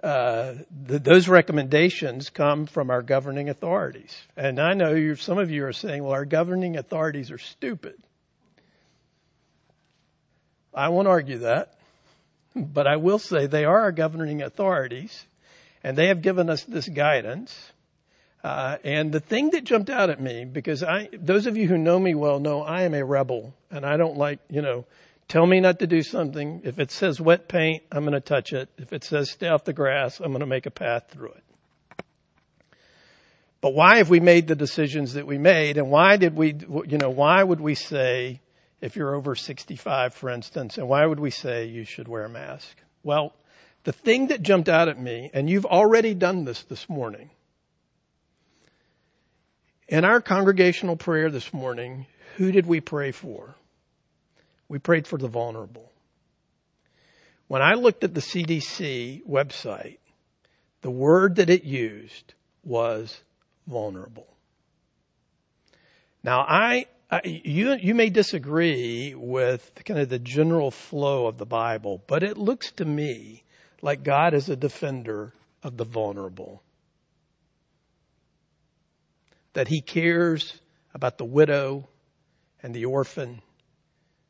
uh, 0.00 0.54
th- 0.86 1.02
those 1.02 1.26
recommendations 1.26 2.30
come 2.30 2.66
from 2.66 2.88
our 2.88 3.02
governing 3.02 3.48
authorities. 3.48 4.16
And 4.36 4.60
I 4.60 4.74
know 4.74 5.16
some 5.16 5.38
of 5.38 5.50
you 5.50 5.66
are 5.66 5.72
saying, 5.72 6.04
well, 6.04 6.12
our 6.12 6.24
governing 6.24 6.76
authorities 6.76 7.32
are 7.32 7.38
stupid. 7.38 8.00
I 10.72 10.90
won't 10.90 11.08
argue 11.08 11.38
that, 11.38 11.74
but 12.54 12.86
I 12.86 12.94
will 12.94 13.18
say 13.18 13.48
they 13.48 13.64
are 13.64 13.80
our 13.80 13.92
governing 13.92 14.40
authorities 14.40 15.26
and 15.82 15.98
they 15.98 16.06
have 16.06 16.22
given 16.22 16.48
us 16.48 16.62
this 16.62 16.88
guidance. 16.88 17.72
Uh, 18.44 18.76
and 18.84 19.10
the 19.10 19.20
thing 19.20 19.50
that 19.50 19.64
jumped 19.64 19.88
out 19.88 20.10
at 20.10 20.20
me, 20.20 20.44
because 20.44 20.82
I, 20.82 21.08
those 21.14 21.46
of 21.46 21.56
you 21.56 21.66
who 21.66 21.78
know 21.78 21.98
me 21.98 22.14
well 22.14 22.38
know 22.38 22.60
I 22.62 22.82
am 22.82 22.92
a 22.92 23.02
rebel 23.02 23.54
and 23.70 23.86
I 23.86 23.96
don't 23.96 24.18
like, 24.18 24.38
you 24.50 24.60
know, 24.60 24.84
tell 25.28 25.46
me 25.46 25.60
not 25.60 25.78
to 25.78 25.86
do 25.86 26.02
something. 26.02 26.60
If 26.62 26.78
it 26.78 26.90
says 26.90 27.18
wet 27.18 27.48
paint, 27.48 27.84
I'm 27.90 28.02
going 28.02 28.12
to 28.12 28.20
touch 28.20 28.52
it. 28.52 28.68
If 28.76 28.92
it 28.92 29.02
says 29.02 29.30
stay 29.30 29.48
off 29.48 29.64
the 29.64 29.72
grass, 29.72 30.20
I'm 30.20 30.30
going 30.32 30.40
to 30.40 30.46
make 30.46 30.66
a 30.66 30.70
path 30.70 31.04
through 31.08 31.30
it. 31.30 31.42
But 33.62 33.72
why 33.72 33.96
have 33.96 34.10
we 34.10 34.20
made 34.20 34.46
the 34.46 34.54
decisions 34.54 35.14
that 35.14 35.26
we 35.26 35.38
made? 35.38 35.78
And 35.78 35.90
why 35.90 36.18
did 36.18 36.36
we, 36.36 36.54
you 36.86 36.98
know, 36.98 37.08
why 37.08 37.42
would 37.42 37.62
we 37.62 37.74
say, 37.74 38.42
if 38.82 38.94
you're 38.94 39.14
over 39.14 39.34
65, 39.34 40.12
for 40.12 40.28
instance, 40.28 40.76
and 40.76 40.86
why 40.86 41.06
would 41.06 41.18
we 41.18 41.30
say 41.30 41.64
you 41.64 41.84
should 41.84 42.08
wear 42.08 42.26
a 42.26 42.28
mask? 42.28 42.76
Well, 43.02 43.34
the 43.84 43.92
thing 43.92 44.26
that 44.26 44.42
jumped 44.42 44.68
out 44.68 44.88
at 44.88 45.00
me, 45.00 45.30
and 45.32 45.48
you've 45.48 45.64
already 45.64 46.12
done 46.12 46.44
this 46.44 46.62
this 46.64 46.90
morning, 46.90 47.30
in 49.88 50.04
our 50.04 50.20
congregational 50.20 50.96
prayer 50.96 51.30
this 51.30 51.52
morning, 51.52 52.06
who 52.36 52.52
did 52.52 52.66
we 52.66 52.80
pray 52.80 53.12
for? 53.12 53.54
We 54.68 54.78
prayed 54.78 55.06
for 55.06 55.18
the 55.18 55.28
vulnerable. 55.28 55.92
When 57.48 57.62
I 57.62 57.74
looked 57.74 58.04
at 58.04 58.14
the 58.14 58.20
CDC 58.20 59.26
website, 59.26 59.98
the 60.80 60.90
word 60.90 61.36
that 61.36 61.50
it 61.50 61.64
used 61.64 62.34
was 62.64 63.20
vulnerable. 63.66 64.26
Now 66.22 66.40
I, 66.40 66.86
I, 67.10 67.20
you, 67.24 67.74
you 67.74 67.94
may 67.94 68.08
disagree 68.08 69.14
with 69.14 69.72
kind 69.84 70.00
of 70.00 70.08
the 70.08 70.18
general 70.18 70.70
flow 70.70 71.26
of 71.26 71.36
the 71.36 71.46
Bible, 71.46 72.02
but 72.06 72.22
it 72.22 72.38
looks 72.38 72.72
to 72.72 72.84
me 72.84 73.44
like 73.82 74.02
God 74.02 74.32
is 74.32 74.48
a 74.48 74.56
defender 74.56 75.34
of 75.62 75.76
the 75.76 75.84
vulnerable 75.84 76.62
that 79.54 79.68
he 79.68 79.80
cares 79.80 80.60
about 80.94 81.18
the 81.18 81.24
widow 81.24 81.88
and 82.62 82.74
the 82.74 82.84
orphan, 82.84 83.40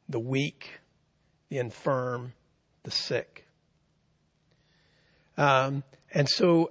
the 0.08 0.20
weak, 0.20 0.80
the 1.48 1.58
infirm, 1.58 2.32
the 2.84 2.90
sick. 2.90 3.46
Um, 5.36 5.82
and 6.12 6.28
so, 6.28 6.70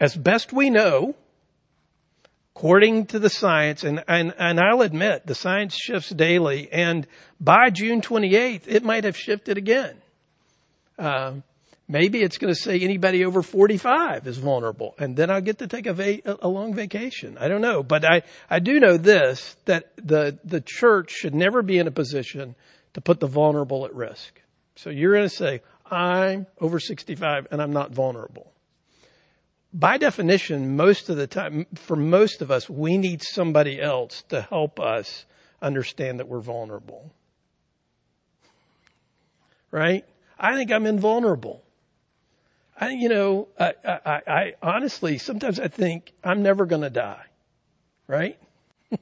as 0.00 0.16
best 0.16 0.52
we 0.52 0.70
know, 0.70 1.14
according 2.56 3.06
to 3.06 3.18
the 3.18 3.30
science, 3.30 3.84
and, 3.84 4.02
and, 4.08 4.34
and 4.38 4.58
I'll 4.58 4.82
admit 4.82 5.26
the 5.26 5.34
science 5.34 5.74
shifts 5.74 6.10
daily, 6.10 6.70
and 6.72 7.06
by 7.40 7.70
June 7.70 8.00
28th, 8.00 8.62
it 8.66 8.82
might 8.82 9.04
have 9.04 9.16
shifted 9.16 9.58
again. 9.58 9.96
Um, 10.98 11.42
Maybe 11.90 12.22
it's 12.22 12.38
going 12.38 12.54
to 12.54 12.60
say 12.60 12.78
anybody 12.78 13.24
over 13.24 13.42
45 13.42 14.28
is 14.28 14.38
vulnerable 14.38 14.94
and 14.96 15.16
then 15.16 15.28
I'll 15.28 15.40
get 15.40 15.58
to 15.58 15.66
take 15.66 15.86
a, 15.86 15.92
va- 15.92 16.38
a 16.40 16.46
long 16.46 16.72
vacation. 16.72 17.36
I 17.36 17.48
don't 17.48 17.60
know. 17.60 17.82
But 17.82 18.04
I, 18.04 18.22
I 18.48 18.60
do 18.60 18.78
know 18.78 18.96
this, 18.96 19.56
that 19.64 19.90
the, 19.96 20.38
the 20.44 20.60
church 20.64 21.10
should 21.10 21.34
never 21.34 21.62
be 21.62 21.78
in 21.78 21.88
a 21.88 21.90
position 21.90 22.54
to 22.94 23.00
put 23.00 23.18
the 23.18 23.26
vulnerable 23.26 23.86
at 23.86 23.92
risk. 23.92 24.40
So 24.76 24.90
you're 24.90 25.14
going 25.14 25.28
to 25.28 25.34
say, 25.34 25.62
I'm 25.84 26.46
over 26.60 26.78
65 26.78 27.48
and 27.50 27.60
I'm 27.60 27.72
not 27.72 27.90
vulnerable. 27.90 28.52
By 29.74 29.98
definition, 29.98 30.76
most 30.76 31.08
of 31.08 31.16
the 31.16 31.26
time, 31.26 31.66
for 31.74 31.96
most 31.96 32.40
of 32.40 32.52
us, 32.52 32.70
we 32.70 32.98
need 32.98 33.20
somebody 33.20 33.82
else 33.82 34.22
to 34.28 34.42
help 34.42 34.78
us 34.78 35.24
understand 35.60 36.20
that 36.20 36.28
we're 36.28 36.38
vulnerable. 36.38 37.12
Right? 39.72 40.04
I 40.38 40.54
think 40.54 40.70
I'm 40.70 40.86
invulnerable. 40.86 41.64
I, 42.80 42.90
you 42.90 43.10
know, 43.10 43.48
I, 43.58 43.74
I, 43.84 44.20
I 44.26 44.54
honestly, 44.62 45.18
sometimes 45.18 45.60
I 45.60 45.68
think 45.68 46.12
I'm 46.24 46.42
never 46.42 46.64
going 46.64 46.80
to 46.80 46.90
die. 46.90 47.26
Right? 48.06 48.38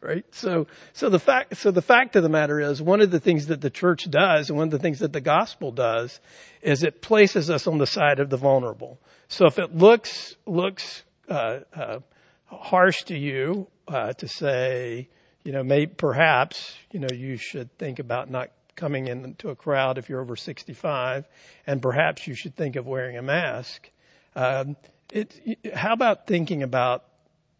right? 0.00 0.26
So, 0.32 0.66
so 0.92 1.08
the 1.08 1.20
fact, 1.20 1.56
so 1.56 1.70
the 1.70 1.82
fact 1.82 2.16
of 2.16 2.24
the 2.24 2.28
matter 2.28 2.60
is 2.60 2.82
one 2.82 3.00
of 3.00 3.12
the 3.12 3.20
things 3.20 3.46
that 3.46 3.60
the 3.60 3.70
church 3.70 4.10
does 4.10 4.50
and 4.50 4.58
one 4.58 4.66
of 4.66 4.72
the 4.72 4.80
things 4.80 4.98
that 4.98 5.12
the 5.12 5.20
gospel 5.20 5.70
does 5.70 6.18
is 6.62 6.82
it 6.82 7.00
places 7.00 7.48
us 7.48 7.68
on 7.68 7.78
the 7.78 7.86
side 7.86 8.18
of 8.18 8.28
the 8.28 8.36
vulnerable. 8.36 8.98
So 9.28 9.46
if 9.46 9.58
it 9.60 9.74
looks, 9.74 10.34
looks, 10.44 11.04
uh, 11.28 11.60
uh, 11.72 12.00
harsh 12.46 13.04
to 13.04 13.16
you, 13.16 13.68
uh, 13.86 14.14
to 14.14 14.26
say, 14.26 15.08
you 15.44 15.52
know, 15.52 15.62
may, 15.62 15.86
perhaps, 15.86 16.74
you 16.90 16.98
know, 16.98 17.08
you 17.14 17.36
should 17.36 17.76
think 17.78 18.00
about 18.00 18.30
not 18.30 18.50
coming 18.76 19.08
into 19.08 19.50
a 19.50 19.56
crowd 19.56 19.98
if 19.98 20.08
you're 20.08 20.20
over 20.20 20.36
65, 20.36 21.26
and 21.66 21.82
perhaps 21.82 22.26
you 22.26 22.34
should 22.34 22.56
think 22.56 22.76
of 22.76 22.86
wearing 22.86 23.16
a 23.16 23.22
mask. 23.22 23.90
Um, 24.34 24.76
it, 25.10 25.58
how 25.74 25.92
about 25.92 26.26
thinking 26.26 26.62
about 26.62 27.04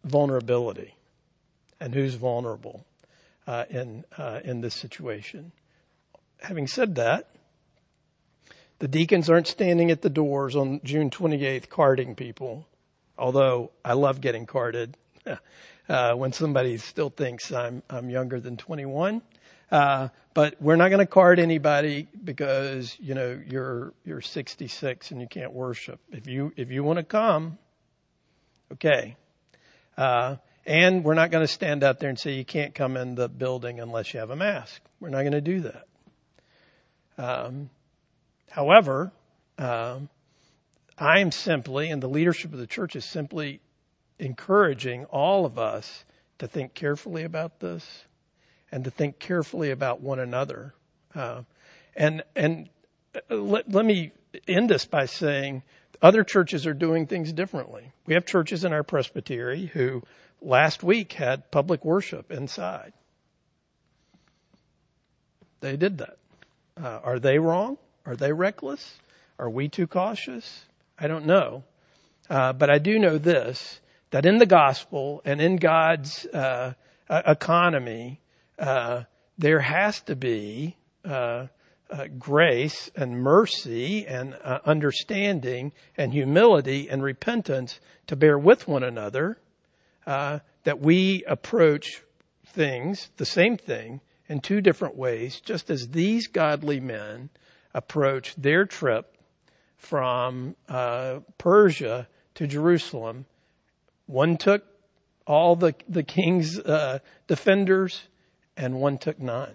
vulnerability 0.03 0.95
and 1.79 1.93
who's 1.93 2.15
vulnerable 2.15 2.85
uh, 3.45 3.65
in 3.69 4.05
uh, 4.17 4.39
in 4.43 4.61
this 4.61 4.73
situation? 4.73 5.51
Having 6.39 6.67
said 6.67 6.95
that, 6.95 7.29
the 8.79 8.87
deacons 8.87 9.29
aren't 9.29 9.47
standing 9.47 9.91
at 9.91 10.01
the 10.01 10.09
doors 10.09 10.55
on 10.55 10.81
June 10.83 11.09
28th 11.09 11.69
carding 11.69 12.15
people, 12.15 12.67
although 13.17 13.71
I 13.85 13.93
love 13.93 14.21
getting 14.21 14.45
carded. 14.45 14.97
Uh, 15.89 16.13
when 16.13 16.31
somebody 16.31 16.77
still 16.77 17.09
thinks 17.09 17.51
I'm 17.51 17.83
I'm 17.89 18.09
younger 18.09 18.39
than 18.39 18.55
21, 18.55 19.21
uh, 19.73 20.09
but 20.35 20.61
we're 20.61 20.75
not 20.75 20.89
going 20.89 20.99
to 20.99 21.07
card 21.07 21.39
anybody 21.39 22.07
because 22.23 22.95
you 22.99 23.15
know 23.15 23.41
you're 23.47 23.91
you're 24.05 24.21
66 24.21 25.09
and 25.09 25.19
you 25.19 25.27
can't 25.27 25.51
worship. 25.51 25.99
If 26.11 26.27
you 26.27 26.53
if 26.55 26.69
you 26.69 26.83
want 26.83 26.97
to 26.97 27.03
come, 27.03 27.57
okay. 28.73 29.17
Uh, 29.97 30.35
and 30.65 31.03
we're 31.03 31.15
not 31.15 31.31
going 31.31 31.43
to 31.43 31.51
stand 31.51 31.83
out 31.83 31.99
there 31.99 32.09
and 32.09 32.19
say 32.19 32.33
you 32.33 32.45
can't 32.45 32.75
come 32.75 32.95
in 32.95 33.15
the 33.15 33.27
building 33.27 33.79
unless 33.79 34.13
you 34.13 34.19
have 34.19 34.29
a 34.29 34.35
mask. 34.35 34.79
We're 34.99 35.09
not 35.09 35.21
going 35.21 35.33
to 35.33 35.41
do 35.41 35.61
that. 35.61 35.87
Um, 37.17 37.69
however, 38.51 39.11
um, 39.57 40.07
I 40.99 41.19
am 41.19 41.31
simply, 41.31 41.89
and 41.89 42.01
the 42.01 42.07
leadership 42.07 42.53
of 42.53 42.59
the 42.59 42.67
church 42.67 42.95
is 42.95 43.05
simply 43.05 43.59
encouraging 44.19 45.05
all 45.05 45.45
of 45.45 45.57
us 45.57 46.05
to 46.37 46.47
think 46.47 46.75
carefully 46.75 47.23
about 47.23 47.59
this 47.59 48.05
and 48.73 48.85
to 48.85 48.89
think 48.89 49.19
carefully 49.19 49.69
about 49.69 50.01
one 50.01 50.19
another. 50.19 50.73
Uh, 51.13 51.43
and 51.95 52.23
and 52.35 52.69
uh, 53.15 53.35
let, 53.35 53.71
let 53.71 53.85
me 53.85 54.11
end 54.47 54.67
this 54.67 54.85
by 54.85 55.05
saying 55.05 55.61
other 56.01 56.23
churches 56.23 56.65
are 56.65 56.73
doing 56.73 57.05
things 57.05 57.31
differently. 57.31 57.91
We 58.07 58.15
have 58.15 58.25
churches 58.25 58.63
in 58.63 58.73
our 58.73 58.81
presbytery 58.81 59.67
who 59.67 60.01
last 60.41 60.81
week 60.81 61.13
had 61.13 61.51
public 61.51 61.85
worship 61.85 62.31
inside. 62.31 62.93
They 65.61 65.77
did 65.77 65.99
that. 65.99 66.17
Uh, 66.75 66.99
are 67.03 67.19
they 67.19 67.37
wrong? 67.37 67.77
Are 68.07 68.15
they 68.15 68.33
reckless? 68.33 68.97
Are 69.37 69.51
we 69.51 69.69
too 69.69 69.85
cautious? 69.85 70.65
I 70.97 71.07
don't 71.07 71.27
know. 71.27 71.63
Uh, 72.27 72.53
but 72.53 72.71
I 72.71 72.79
do 72.79 72.97
know 72.97 73.19
this, 73.19 73.79
that 74.09 74.25
in 74.25 74.39
the 74.39 74.47
gospel 74.47 75.21
and 75.23 75.39
in 75.39 75.57
God's 75.57 76.25
uh, 76.25 76.73
economy, 77.07 78.19
uh, 78.59 79.03
there 79.37 79.59
has 79.59 80.01
to 80.01 80.15
be 80.15 80.77
uh, 81.05 81.47
uh, 81.89 82.07
grace 82.17 82.89
and 82.95 83.21
mercy 83.21 84.05
and 84.07 84.35
uh, 84.43 84.59
understanding 84.65 85.71
and 85.97 86.13
humility 86.13 86.89
and 86.89 87.03
repentance 87.03 87.79
to 88.07 88.15
bear 88.15 88.37
with 88.37 88.67
one 88.67 88.83
another, 88.83 89.37
uh, 90.07 90.39
that 90.63 90.79
we 90.79 91.23
approach 91.27 92.03
things, 92.45 93.09
the 93.17 93.25
same 93.25 93.57
thing, 93.57 94.01
in 94.27 94.39
two 94.39 94.61
different 94.61 94.95
ways, 94.95 95.39
just 95.41 95.69
as 95.69 95.89
these 95.89 96.27
godly 96.27 96.79
men 96.79 97.29
approach 97.73 98.35
their 98.35 98.65
trip 98.65 99.17
from 99.77 100.55
uh, 100.69 101.19
Persia 101.37 102.07
to 102.35 102.47
Jerusalem. 102.47 103.25
One 104.05 104.37
took 104.37 104.63
all 105.27 105.55
the 105.55 105.75
the 105.87 106.03
king's 106.03 106.59
uh, 106.59 106.99
defenders, 107.27 108.03
and 108.57 108.79
one 108.79 108.97
took 108.97 109.19
none, 109.19 109.53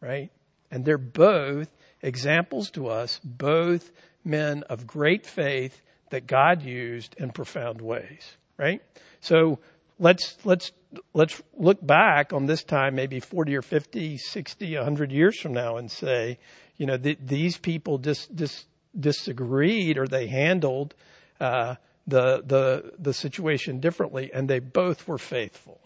right? 0.00 0.30
And 0.70 0.84
they're 0.84 0.98
both 0.98 1.68
examples 2.02 2.70
to 2.72 2.88
us, 2.88 3.20
both 3.24 3.90
men 4.24 4.62
of 4.64 4.86
great 4.86 5.26
faith 5.26 5.82
that 6.10 6.26
God 6.26 6.62
used 6.62 7.14
in 7.18 7.30
profound 7.30 7.80
ways, 7.80 8.36
right? 8.56 8.80
So 9.20 9.58
let's, 9.98 10.36
let's, 10.44 10.72
let's 11.14 11.42
look 11.56 11.84
back 11.84 12.32
on 12.32 12.46
this 12.46 12.62
time, 12.62 12.94
maybe 12.94 13.20
40 13.20 13.56
or 13.56 13.62
50, 13.62 14.18
60, 14.18 14.76
100 14.76 15.12
years 15.12 15.40
from 15.40 15.52
now 15.52 15.76
and 15.76 15.90
say, 15.90 16.38
you 16.76 16.86
know, 16.86 16.96
th- 16.96 17.18
these 17.24 17.56
people 17.56 17.98
just, 17.98 18.34
just 18.34 18.66
disagreed 18.98 19.98
or 19.98 20.06
they 20.06 20.26
handled 20.26 20.94
uh, 21.40 21.76
the 22.06 22.42
the 22.46 22.92
the 22.98 23.12
situation 23.12 23.80
differently, 23.80 24.30
and 24.32 24.48
they 24.48 24.58
both 24.58 25.08
were 25.08 25.18
faithful. 25.18 25.80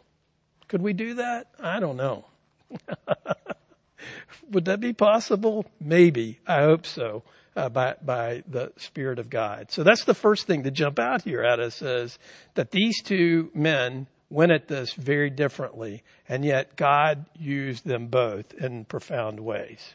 Could 0.68 0.82
we 0.82 0.92
do 0.92 1.14
that? 1.14 1.48
I 1.58 1.80
don't 1.80 1.96
know. 1.96 2.26
Would 4.50 4.64
that 4.64 4.80
be 4.80 4.92
possible? 4.92 5.66
Maybe. 5.80 6.38
I 6.46 6.62
hope 6.62 6.86
so. 6.86 7.22
Uh, 7.56 7.68
by 7.68 7.96
by 8.00 8.44
the 8.48 8.72
Spirit 8.76 9.18
of 9.18 9.28
God. 9.28 9.72
So 9.72 9.82
that's 9.82 10.04
the 10.04 10.14
first 10.14 10.46
thing 10.46 10.62
to 10.62 10.70
jump 10.70 11.00
out 11.00 11.22
here 11.22 11.42
at 11.42 11.58
us 11.58 11.82
is 11.82 12.16
that 12.54 12.70
these 12.70 13.02
two 13.02 13.50
men 13.54 14.06
went 14.30 14.52
at 14.52 14.68
this 14.68 14.94
very 14.94 15.30
differently, 15.30 16.04
and 16.28 16.44
yet 16.44 16.76
God 16.76 17.26
used 17.36 17.84
them 17.84 18.06
both 18.06 18.54
in 18.54 18.84
profound 18.84 19.40
ways. 19.40 19.94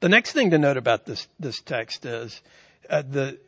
The 0.00 0.08
next 0.08 0.32
thing 0.32 0.50
to 0.50 0.58
note 0.58 0.78
about 0.78 1.04
this 1.04 1.28
this 1.38 1.60
text 1.60 2.06
is 2.06 2.40
uh, 2.90 3.02
the 3.02 3.38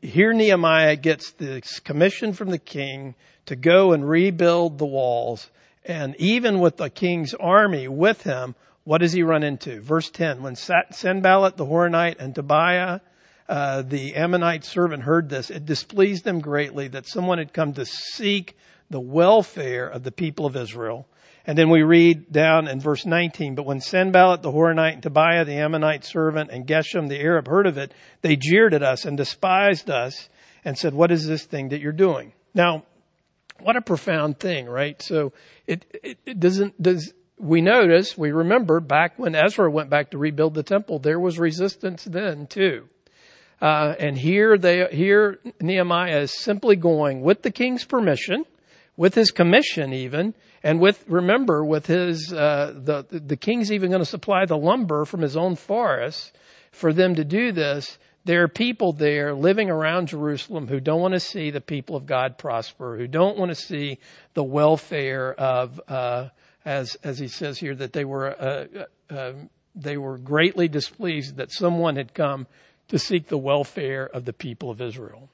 here 0.00 0.32
Nehemiah 0.32 0.96
gets 0.96 1.32
this 1.32 1.80
commission 1.80 2.32
from 2.32 2.50
the 2.50 2.58
king 2.58 3.14
to 3.46 3.56
go 3.56 3.92
and 3.92 4.08
rebuild 4.08 4.78
the 4.78 4.86
walls, 4.86 5.50
and 5.84 6.16
even 6.16 6.60
with 6.60 6.76
the 6.76 6.90
king's 6.90 7.34
army 7.34 7.88
with 7.88 8.22
him, 8.22 8.54
what 8.84 8.98
does 8.98 9.12
he 9.12 9.22
run 9.22 9.42
into? 9.42 9.80
Verse 9.80 10.10
10, 10.10 10.42
when 10.42 10.56
Sanballat 10.56 11.56
the 11.56 11.66
Horonite 11.66 12.16
and 12.18 12.34
Tobiah, 12.34 13.00
uh, 13.48 13.82
the 13.82 14.14
Ammonite 14.14 14.64
servant 14.64 15.02
heard 15.02 15.28
this, 15.28 15.50
it 15.50 15.66
displeased 15.66 16.24
them 16.24 16.40
greatly 16.40 16.88
that 16.88 17.06
someone 17.06 17.38
had 17.38 17.52
come 17.52 17.74
to 17.74 17.84
seek 17.84 18.56
the 18.90 19.00
welfare 19.00 19.88
of 19.88 20.02
the 20.02 20.12
people 20.12 20.46
of 20.46 20.56
Israel. 20.56 21.06
And 21.46 21.58
then 21.58 21.68
we 21.68 21.82
read 21.82 22.32
down 22.32 22.68
in 22.68 22.80
verse 22.80 23.04
19, 23.04 23.54
but 23.54 23.66
when 23.66 23.80
Sanballat 23.80 24.40
the 24.40 24.52
Horonite 24.52 24.94
and 24.94 25.02
Tobiah 25.02 25.44
the 25.44 25.58
Ammonite 25.58 26.04
servant 26.04 26.50
and 26.50 26.66
Geshem 26.66 27.08
the 27.08 27.20
Arab 27.20 27.46
heard 27.48 27.66
of 27.66 27.76
it, 27.76 27.92
they 28.22 28.36
jeered 28.36 28.72
at 28.72 28.82
us 28.82 29.04
and 29.04 29.16
despised 29.16 29.90
us 29.90 30.30
and 30.64 30.78
said, 30.78 30.94
what 30.94 31.10
is 31.10 31.26
this 31.26 31.44
thing 31.44 31.68
that 31.70 31.80
you're 31.80 31.92
doing? 31.92 32.32
Now, 32.54 32.84
what 33.60 33.76
a 33.76 33.80
profound 33.80 34.38
thing, 34.38 34.66
right? 34.66 35.00
So 35.02 35.32
it, 35.66 35.84
it, 36.02 36.18
it 36.26 36.40
doesn't, 36.40 36.80
does, 36.80 37.12
we 37.38 37.60
notice, 37.60 38.16
we 38.16 38.32
remember 38.32 38.80
back 38.80 39.18
when 39.18 39.34
Ezra 39.34 39.70
went 39.70 39.90
back 39.90 40.10
to 40.10 40.18
rebuild 40.18 40.54
the 40.54 40.62
temple, 40.62 40.98
there 40.98 41.20
was 41.20 41.38
resistance 41.38 42.04
then 42.04 42.46
too. 42.46 42.88
Uh, 43.60 43.94
and 43.98 44.18
here 44.18 44.58
they, 44.58 44.86
here 44.90 45.38
Nehemiah 45.60 46.20
is 46.20 46.38
simply 46.38 46.76
going 46.76 47.22
with 47.22 47.42
the 47.42 47.50
king's 47.50 47.84
permission, 47.84 48.44
with 48.96 49.14
his 49.14 49.30
commission 49.30 49.92
even, 49.92 50.34
and 50.62 50.80
with, 50.80 51.04
remember, 51.08 51.64
with 51.64 51.86
his, 51.86 52.32
uh, 52.32 52.72
the, 52.74 53.04
the 53.10 53.36
king's 53.36 53.72
even 53.72 53.90
going 53.90 54.02
to 54.02 54.06
supply 54.06 54.44
the 54.46 54.56
lumber 54.56 55.04
from 55.04 55.20
his 55.20 55.36
own 55.36 55.56
forests 55.56 56.32
for 56.72 56.92
them 56.92 57.14
to 57.14 57.24
do 57.24 57.52
this. 57.52 57.98
There 58.24 58.42
are 58.42 58.48
people 58.48 58.92
there 58.92 59.34
living 59.34 59.68
around 59.70 60.08
Jerusalem 60.08 60.66
who 60.66 60.80
don't 60.80 61.00
want 61.00 61.12
to 61.12 61.20
see 61.20 61.50
the 61.50 61.60
people 61.60 61.94
of 61.94 62.06
God 62.06 62.38
prosper, 62.38 62.96
who 62.96 63.06
don't 63.06 63.36
want 63.36 63.50
to 63.50 63.54
see 63.54 63.98
the 64.32 64.42
welfare 64.42 65.34
of, 65.34 65.78
uh, 65.88 66.28
as 66.64 66.96
as 67.02 67.18
he 67.18 67.28
says 67.28 67.58
here, 67.58 67.74
that 67.74 67.92
they 67.92 68.04
were 68.04 68.30
uh, 68.30 68.66
uh, 69.10 69.28
um, 69.28 69.50
they 69.74 69.98
were 69.98 70.16
greatly 70.16 70.68
displeased 70.68 71.36
that 71.36 71.52
someone 71.52 71.96
had 71.96 72.14
come 72.14 72.46
to 72.88 72.98
seek 72.98 73.28
the 73.28 73.38
welfare 73.38 74.06
of 74.06 74.24
the 74.24 74.32
people 74.32 74.70
of 74.70 74.80
Israel. 74.80 75.28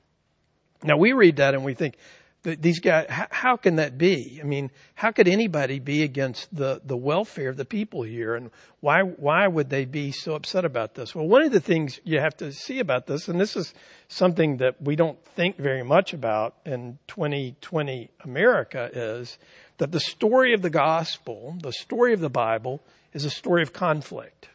Now 0.83 0.97
we 0.97 1.13
read 1.13 1.37
that 1.37 1.55
and 1.55 1.65
we 1.65 1.75
think, 1.75 1.97
these 2.43 2.81
guys, 2.81 3.07
how 3.09 3.57
can 3.57 3.77
that 3.77 3.99
be? 3.99 4.41
I 4.41 4.47
mean, 4.47 4.71
how 4.95 5.11
could 5.11 5.29
anybody 5.29 5.79
be 5.79 6.03
against 6.03 6.55
the, 6.55 6.81
the 6.85 6.97
welfare 6.97 7.51
of 7.51 7.59
the 7.59 7.67
people 7.67 8.03
here? 8.03 8.35
And 8.35 8.51
why, 8.81 9.03
why 9.03 9.47
would 9.47 9.69
they 9.69 9.85
be 9.85 10.11
so 10.11 10.35
upset 10.35 10.65
about 10.65 10.95
this? 10.95 11.15
Well, 11.15 11.27
one 11.27 11.43
of 11.43 11.53
the 11.53 11.61
things 11.61 12.01
you 12.03 12.19
have 12.19 12.37
to 12.39 12.53
see 12.53 12.79
about 12.79 13.07
this, 13.07 13.29
and 13.29 13.39
this 13.39 13.57
is 13.57 13.75
something 14.09 14.57
that 14.57 14.81
we 14.81 14.97
don't 14.97 15.23
think 15.37 15.59
very 15.59 15.83
much 15.83 16.15
about 16.15 16.57
in 16.65 16.99
2020 17.09 18.11
America 18.25 18.91
is 18.93 19.37
that 19.77 19.93
the 19.93 20.01
story 20.01 20.55
of 20.55 20.63
the 20.63 20.71
gospel, 20.71 21.57
the 21.63 21.73
story 21.73 22.15
of 22.15 22.21
the 22.21 22.31
Bible, 22.31 22.83
is 23.13 23.27
a 23.27 23.31
story 23.31 23.63
of 23.63 23.75
conflict, 23.75 24.49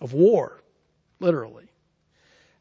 of 0.00 0.12
war, 0.12 0.60
literally. 1.18 1.67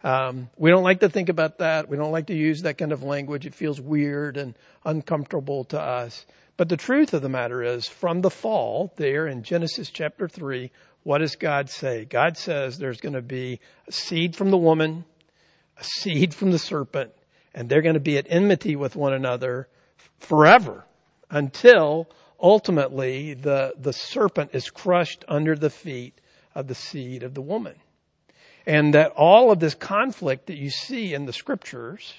Um, 0.04 0.50
we 0.58 0.70
don't 0.70 0.84
like 0.84 1.00
to 1.00 1.10
think 1.10 1.30
about 1.30 1.58
that. 1.58 1.90
We 1.90 1.98
don't 1.98 2.12
like 2.12 2.28
to 2.28 2.36
use 2.36 2.62
that 2.62 2.78
kind 2.78 2.92
of 2.92 3.04
language. 3.04 3.46
It 3.46 3.56
feels 3.56 3.82
weird 3.82 4.38
and 4.38 4.56
uncomfortable 4.86 5.64
to 5.66 5.80
us. 5.80 6.26
But 6.56 6.70
the 6.70 6.78
truth 6.78 7.14
of 7.14 7.22
the 7.22 7.30
matter 7.30 7.64
is, 7.64 7.88
from 7.88 8.22
the 8.22 8.30
fall, 8.30 8.94
there 8.98 9.28
in 9.28 9.44
Genesis 9.44 9.90
chapter 9.90 10.28
3, 10.28 10.72
what 11.04 11.20
does 11.20 11.36
God 11.36 11.70
say? 11.70 12.06
God 12.06 12.38
says 12.38 12.78
there's 12.78 13.00
going 13.00 13.14
to 13.14 13.22
be 13.22 13.60
a 13.88 13.92
seed 13.92 14.36
from 14.36 14.52
the 14.52 14.58
woman, 14.58 15.06
a 15.80 15.84
seed 15.84 16.34
from 16.34 16.52
the 16.52 16.60
serpent, 16.60 17.12
and 17.54 17.70
they're 17.70 17.82
going 17.82 17.94
to 17.94 18.00
be 18.00 18.18
at 18.18 18.28
enmity 18.30 18.76
with 18.76 18.96
one 18.96 19.14
another 19.14 19.68
forever 20.20 20.84
until 21.30 22.10
ultimately 22.40 23.34
the, 23.34 23.74
the 23.80 23.94
serpent 23.94 24.52
is 24.54 24.70
crushed 24.70 25.24
under 25.28 25.56
the 25.56 25.70
feet 25.70 26.20
of 26.54 26.68
the 26.68 26.76
seed 26.76 27.24
of 27.24 27.34
the 27.34 27.42
woman. 27.42 27.76
And 28.68 28.94
that 28.96 29.14
all 29.14 29.50
of 29.50 29.62
this 29.62 29.74
conflict 29.74 30.48
that 30.48 30.58
you 30.58 30.70
see 30.70 31.14
in 31.14 31.26
the 31.26 31.32
scriptures, 31.32 32.14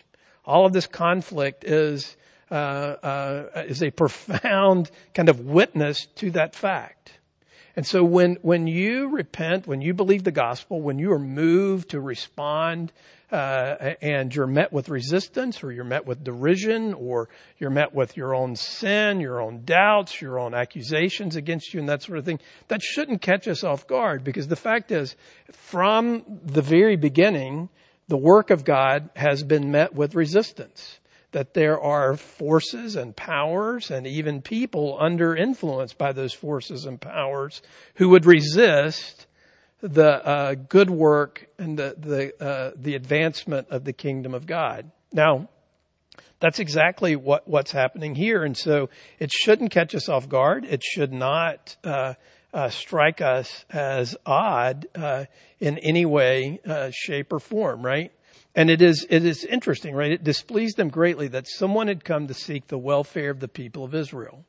all 0.46 0.64
of 0.64 0.72
this 0.72 0.86
conflict 0.86 1.62
is, 1.62 2.16
uh, 2.50 2.54
uh, 2.54 3.64
is 3.66 3.82
a 3.82 3.90
profound 3.90 4.90
kind 5.12 5.28
of 5.28 5.40
witness 5.40 6.06
to 6.16 6.30
that 6.30 6.54
fact. 6.54 7.12
And 7.76 7.86
so 7.86 8.02
when, 8.02 8.38
when 8.40 8.66
you 8.66 9.10
repent, 9.10 9.66
when 9.66 9.82
you 9.82 9.92
believe 9.92 10.24
the 10.24 10.32
gospel, 10.32 10.80
when 10.80 10.98
you 10.98 11.12
are 11.12 11.18
moved 11.18 11.90
to 11.90 12.00
respond 12.00 12.92
uh, 13.30 13.94
and 14.00 14.34
you're 14.34 14.46
met 14.46 14.72
with 14.72 14.88
resistance 14.88 15.62
or 15.62 15.70
you're 15.70 15.84
met 15.84 16.06
with 16.06 16.24
derision 16.24 16.94
or 16.94 17.28
you're 17.58 17.70
met 17.70 17.94
with 17.94 18.16
your 18.16 18.34
own 18.34 18.56
sin, 18.56 19.20
your 19.20 19.40
own 19.40 19.64
doubts, 19.64 20.20
your 20.20 20.38
own 20.38 20.54
accusations 20.54 21.36
against 21.36 21.74
you 21.74 21.80
and 21.80 21.88
that 21.88 22.02
sort 22.02 22.18
of 22.18 22.24
thing, 22.24 22.40
that 22.68 22.82
shouldn't 22.82 23.20
catch 23.20 23.46
us 23.46 23.64
off 23.64 23.86
guard 23.86 24.24
because 24.24 24.48
the 24.48 24.56
fact 24.56 24.90
is 24.90 25.14
from 25.52 26.22
the 26.44 26.62
very 26.62 26.96
beginning, 26.96 27.68
the 28.08 28.16
work 28.16 28.50
of 28.50 28.64
God 28.64 29.10
has 29.14 29.42
been 29.42 29.70
met 29.70 29.94
with 29.94 30.14
resistance. 30.14 30.98
That 31.32 31.52
there 31.52 31.78
are 31.78 32.16
forces 32.16 32.96
and 32.96 33.14
powers 33.14 33.90
and 33.90 34.06
even 34.06 34.40
people 34.40 34.96
under 34.98 35.36
influence 35.36 35.92
by 35.92 36.12
those 36.12 36.32
forces 36.32 36.86
and 36.86 36.98
powers 36.98 37.60
who 37.96 38.08
would 38.08 38.24
resist 38.24 39.26
the 39.80 40.26
uh, 40.26 40.54
good 40.54 40.90
work 40.90 41.46
and 41.58 41.78
the 41.78 41.94
the 41.98 42.44
uh, 42.44 42.72
the 42.76 42.94
advancement 42.94 43.68
of 43.70 43.84
the 43.84 43.92
kingdom 43.92 44.34
of 44.34 44.46
God. 44.46 44.90
Now, 45.12 45.48
that's 46.40 46.58
exactly 46.58 47.16
what 47.16 47.48
what's 47.48 47.72
happening 47.72 48.14
here, 48.14 48.42
and 48.42 48.56
so 48.56 48.90
it 49.18 49.30
shouldn't 49.32 49.70
catch 49.70 49.94
us 49.94 50.08
off 50.08 50.28
guard. 50.28 50.64
It 50.64 50.82
should 50.82 51.12
not 51.12 51.76
uh, 51.84 52.14
uh 52.52 52.70
strike 52.70 53.20
us 53.20 53.64
as 53.70 54.16
odd 54.26 54.88
uh, 54.94 55.26
in 55.60 55.78
any 55.78 56.06
way, 56.06 56.60
uh, 56.66 56.90
shape, 56.92 57.32
or 57.32 57.38
form. 57.38 57.82
Right? 57.82 58.12
And 58.54 58.70
it 58.70 58.82
is 58.82 59.06
it 59.08 59.24
is 59.24 59.44
interesting, 59.44 59.94
right? 59.94 60.10
It 60.10 60.24
displeased 60.24 60.76
them 60.76 60.88
greatly 60.88 61.28
that 61.28 61.46
someone 61.46 61.86
had 61.86 62.04
come 62.04 62.26
to 62.26 62.34
seek 62.34 62.66
the 62.66 62.78
welfare 62.78 63.30
of 63.30 63.38
the 63.38 63.48
people 63.48 63.84
of 63.84 63.94
Israel. 63.94 64.44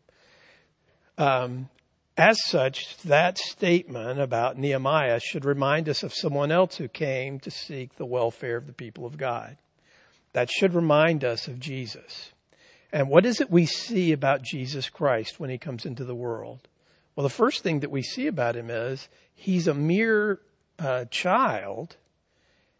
Um, 1.19 1.69
as 2.19 2.37
such, 2.45 2.97
that 3.03 3.37
statement 3.37 4.19
about 4.19 4.57
Nehemiah 4.57 5.21
should 5.21 5.45
remind 5.45 5.87
us 5.87 6.03
of 6.03 6.13
someone 6.13 6.51
else 6.51 6.75
who 6.75 6.89
came 6.89 7.39
to 7.39 7.49
seek 7.49 7.95
the 7.95 8.05
welfare 8.05 8.57
of 8.57 8.67
the 8.67 8.73
people 8.73 9.05
of 9.05 9.17
God. 9.17 9.55
That 10.33 10.51
should 10.51 10.73
remind 10.73 11.23
us 11.23 11.47
of 11.47 11.61
Jesus. 11.61 12.33
And 12.91 13.09
what 13.09 13.25
is 13.25 13.39
it 13.39 13.49
we 13.49 13.65
see 13.65 14.11
about 14.11 14.41
Jesus 14.41 14.89
Christ 14.89 15.39
when 15.39 15.49
he 15.49 15.57
comes 15.57 15.85
into 15.85 16.03
the 16.03 16.13
world? 16.13 16.67
Well, 17.15 17.23
the 17.23 17.29
first 17.29 17.63
thing 17.63 17.79
that 17.79 17.91
we 17.91 18.01
see 18.01 18.27
about 18.27 18.57
him 18.57 18.69
is 18.69 19.07
he's 19.33 19.67
a 19.67 19.73
mere 19.73 20.41
uh, 20.77 21.05
child. 21.05 21.95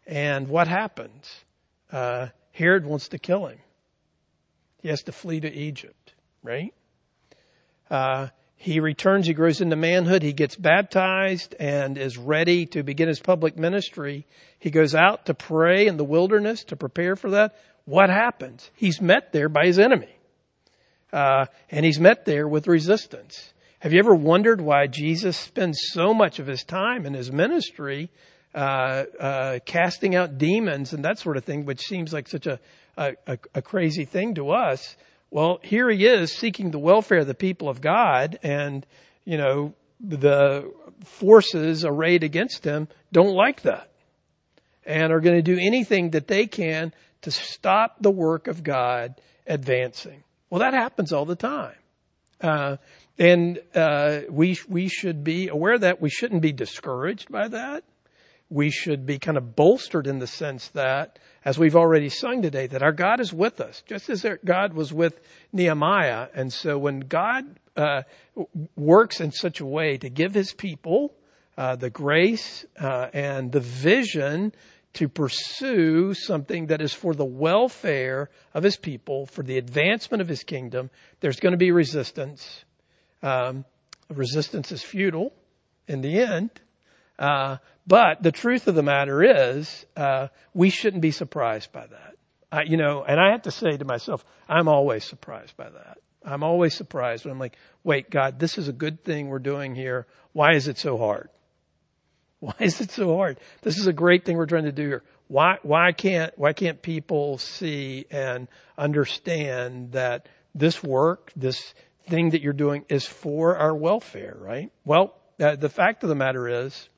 And 0.06 0.48
what 0.48 0.68
happens? 0.68 1.44
Uh, 1.90 2.28
Herod 2.52 2.84
wants 2.84 3.08
to 3.08 3.18
kill 3.18 3.46
him. 3.46 3.58
He 4.82 4.88
has 4.88 5.02
to 5.04 5.12
flee 5.12 5.40
to 5.40 5.50
Egypt, 5.50 6.12
right? 6.42 6.74
Uh, 7.90 8.28
he 8.62 8.78
returns, 8.78 9.26
he 9.26 9.32
grows 9.32 9.62
into 9.62 9.74
manhood, 9.74 10.22
he 10.22 10.34
gets 10.34 10.54
baptized 10.54 11.54
and 11.58 11.96
is 11.96 12.18
ready 12.18 12.66
to 12.66 12.82
begin 12.82 13.08
his 13.08 13.18
public 13.18 13.56
ministry. 13.56 14.26
He 14.58 14.70
goes 14.70 14.94
out 14.94 15.24
to 15.26 15.34
pray 15.34 15.86
in 15.86 15.96
the 15.96 16.04
wilderness 16.04 16.64
to 16.64 16.76
prepare 16.76 17.16
for 17.16 17.30
that. 17.30 17.56
What 17.86 18.10
happens? 18.10 18.70
He's 18.76 19.00
met 19.00 19.32
there 19.32 19.48
by 19.48 19.64
his 19.64 19.78
enemy. 19.78 20.14
Uh, 21.10 21.46
and 21.70 21.86
he's 21.86 21.98
met 21.98 22.26
there 22.26 22.46
with 22.46 22.66
resistance. 22.66 23.50
Have 23.78 23.94
you 23.94 23.98
ever 23.98 24.14
wondered 24.14 24.60
why 24.60 24.88
Jesus 24.88 25.38
spends 25.38 25.78
so 25.92 26.12
much 26.12 26.38
of 26.38 26.46
his 26.46 26.62
time 26.62 27.06
in 27.06 27.14
his 27.14 27.32
ministry 27.32 28.10
uh, 28.54 29.04
uh, 29.18 29.58
casting 29.64 30.14
out 30.14 30.36
demons 30.36 30.92
and 30.92 31.06
that 31.06 31.18
sort 31.18 31.38
of 31.38 31.44
thing, 31.46 31.64
which 31.64 31.80
seems 31.80 32.12
like 32.12 32.28
such 32.28 32.46
a, 32.46 32.60
a, 32.98 33.38
a 33.54 33.62
crazy 33.62 34.04
thing 34.04 34.34
to 34.34 34.50
us? 34.50 34.96
Well, 35.30 35.60
here 35.62 35.88
he 35.88 36.06
is 36.06 36.32
seeking 36.32 36.70
the 36.70 36.78
welfare 36.78 37.18
of 37.18 37.26
the 37.26 37.34
people 37.34 37.68
of 37.68 37.80
God 37.80 38.38
and, 38.42 38.84
you 39.24 39.38
know, 39.38 39.74
the 40.00 40.72
forces 41.04 41.84
arrayed 41.84 42.24
against 42.24 42.64
him 42.64 42.88
don't 43.12 43.34
like 43.34 43.62
that 43.62 43.90
and 44.84 45.12
are 45.12 45.20
going 45.20 45.36
to 45.36 45.42
do 45.42 45.58
anything 45.60 46.10
that 46.10 46.26
they 46.26 46.46
can 46.46 46.92
to 47.22 47.30
stop 47.30 47.96
the 48.00 48.10
work 48.10 48.48
of 48.48 48.64
God 48.64 49.20
advancing. 49.46 50.24
Well, 50.48 50.60
that 50.60 50.74
happens 50.74 51.12
all 51.12 51.26
the 51.26 51.36
time. 51.36 51.76
Uh, 52.40 52.76
and 53.18 53.60
uh, 53.74 54.20
we 54.30 54.58
we 54.68 54.88
should 54.88 55.22
be 55.22 55.48
aware 55.48 55.78
that 55.78 56.00
we 56.00 56.08
shouldn't 56.08 56.40
be 56.40 56.52
discouraged 56.52 57.30
by 57.30 57.48
that. 57.48 57.84
We 58.48 58.70
should 58.70 59.04
be 59.04 59.18
kind 59.18 59.36
of 59.36 59.54
bolstered 59.54 60.06
in 60.06 60.18
the 60.18 60.26
sense 60.26 60.68
that, 60.68 61.18
as 61.44 61.58
we've 61.58 61.76
already 61.76 62.08
sung 62.08 62.42
today, 62.42 62.66
that 62.66 62.82
our 62.82 62.92
God 62.92 63.20
is 63.20 63.32
with 63.32 63.60
us, 63.60 63.82
just 63.86 64.10
as 64.10 64.26
God 64.44 64.74
was 64.74 64.92
with 64.92 65.20
Nehemiah. 65.52 66.28
And 66.34 66.52
so, 66.52 66.78
when 66.78 67.00
God 67.00 67.44
uh, 67.76 68.02
works 68.76 69.20
in 69.20 69.32
such 69.32 69.60
a 69.60 69.66
way 69.66 69.96
to 69.98 70.08
give 70.08 70.34
His 70.34 70.52
people 70.52 71.14
uh, 71.56 71.76
the 71.76 71.90
grace 71.90 72.64
uh, 72.78 73.08
and 73.12 73.52
the 73.52 73.60
vision 73.60 74.52
to 74.94 75.08
pursue 75.08 76.14
something 76.14 76.66
that 76.66 76.80
is 76.80 76.92
for 76.92 77.14
the 77.14 77.24
welfare 77.24 78.30
of 78.54 78.62
his 78.62 78.76
people, 78.76 79.26
for 79.26 79.42
the 79.42 79.58
advancement 79.58 80.20
of 80.20 80.28
his 80.28 80.42
kingdom, 80.42 80.90
there's 81.20 81.38
going 81.38 81.52
to 81.52 81.58
be 81.58 81.70
resistance. 81.70 82.64
Um, 83.22 83.64
resistance 84.08 84.72
is 84.72 84.82
futile 84.82 85.32
in 85.86 86.00
the 86.00 86.20
end. 86.20 86.50
Uh, 87.20 87.58
but 87.86 88.22
the 88.22 88.32
truth 88.32 88.66
of 88.66 88.74
the 88.74 88.82
matter 88.82 89.22
is, 89.22 89.86
uh, 89.96 90.28
we 90.54 90.70
shouldn't 90.70 91.02
be 91.02 91.10
surprised 91.10 91.70
by 91.70 91.86
that. 91.86 92.14
I, 92.50 92.62
you 92.62 92.78
know, 92.78 93.04
and 93.04 93.20
I 93.20 93.32
have 93.32 93.42
to 93.42 93.50
say 93.50 93.76
to 93.76 93.84
myself, 93.84 94.24
I'm 94.48 94.68
always 94.68 95.04
surprised 95.04 95.56
by 95.56 95.68
that. 95.68 95.98
I'm 96.24 96.42
always 96.42 96.74
surprised 96.74 97.24
when 97.24 97.32
I'm 97.32 97.38
like, 97.38 97.56
wait, 97.84 98.10
God, 98.10 98.38
this 98.38 98.58
is 98.58 98.68
a 98.68 98.72
good 98.72 99.04
thing 99.04 99.28
we're 99.28 99.38
doing 99.38 99.74
here. 99.74 100.06
Why 100.32 100.54
is 100.54 100.66
it 100.66 100.78
so 100.78 100.96
hard? 100.96 101.28
Why 102.40 102.54
is 102.58 102.80
it 102.80 102.90
so 102.90 103.16
hard? 103.16 103.38
This 103.62 103.78
is 103.78 103.86
a 103.86 103.92
great 103.92 104.24
thing 104.24 104.36
we're 104.36 104.46
trying 104.46 104.64
to 104.64 104.72
do 104.72 104.86
here. 104.86 105.02
Why, 105.28 105.58
why 105.62 105.92
can't, 105.92 106.36
why 106.38 106.54
can't 106.54 106.80
people 106.82 107.38
see 107.38 108.06
and 108.10 108.48
understand 108.76 109.92
that 109.92 110.28
this 110.54 110.82
work, 110.82 111.32
this 111.36 111.74
thing 112.08 112.30
that 112.30 112.40
you're 112.40 112.52
doing 112.52 112.84
is 112.88 113.06
for 113.06 113.56
our 113.56 113.74
welfare, 113.74 114.36
right? 114.40 114.72
Well, 114.84 115.14
uh, 115.38 115.56
the 115.56 115.68
fact 115.68 116.02
of 116.02 116.08
the 116.08 116.14
matter 116.14 116.48
is, 116.48 116.88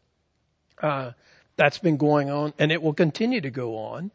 uh, 0.82 1.12
that's 1.56 1.78
been 1.78 1.96
going 1.96 2.30
on 2.30 2.52
and 2.58 2.72
it 2.72 2.82
will 2.82 2.94
continue 2.94 3.40
to 3.40 3.50
go 3.50 3.76
on 3.76 4.10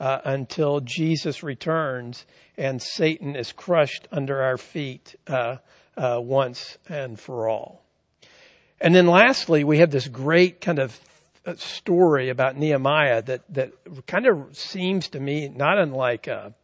uh, 0.00 0.18
until 0.24 0.80
Jesus 0.80 1.42
returns 1.42 2.26
and 2.56 2.80
Satan 2.80 3.36
is 3.36 3.52
crushed 3.52 4.08
under 4.12 4.42
our 4.42 4.56
feet 4.56 5.16
uh, 5.26 5.56
uh, 5.96 6.20
once 6.22 6.78
and 6.88 7.18
for 7.18 7.48
all. 7.48 7.82
And 8.80 8.94
then 8.94 9.06
lastly, 9.06 9.64
we 9.64 9.78
have 9.78 9.90
this 9.90 10.08
great 10.08 10.60
kind 10.60 10.78
of 10.78 10.98
uh, 11.46 11.54
story 11.56 12.28
about 12.28 12.56
Nehemiah 12.56 13.22
that, 13.22 13.42
that 13.54 13.72
kind 14.06 14.26
of 14.26 14.56
seems 14.56 15.08
to 15.08 15.20
me 15.20 15.48
not 15.48 15.78
unlike 15.78 16.26
a, 16.26 16.54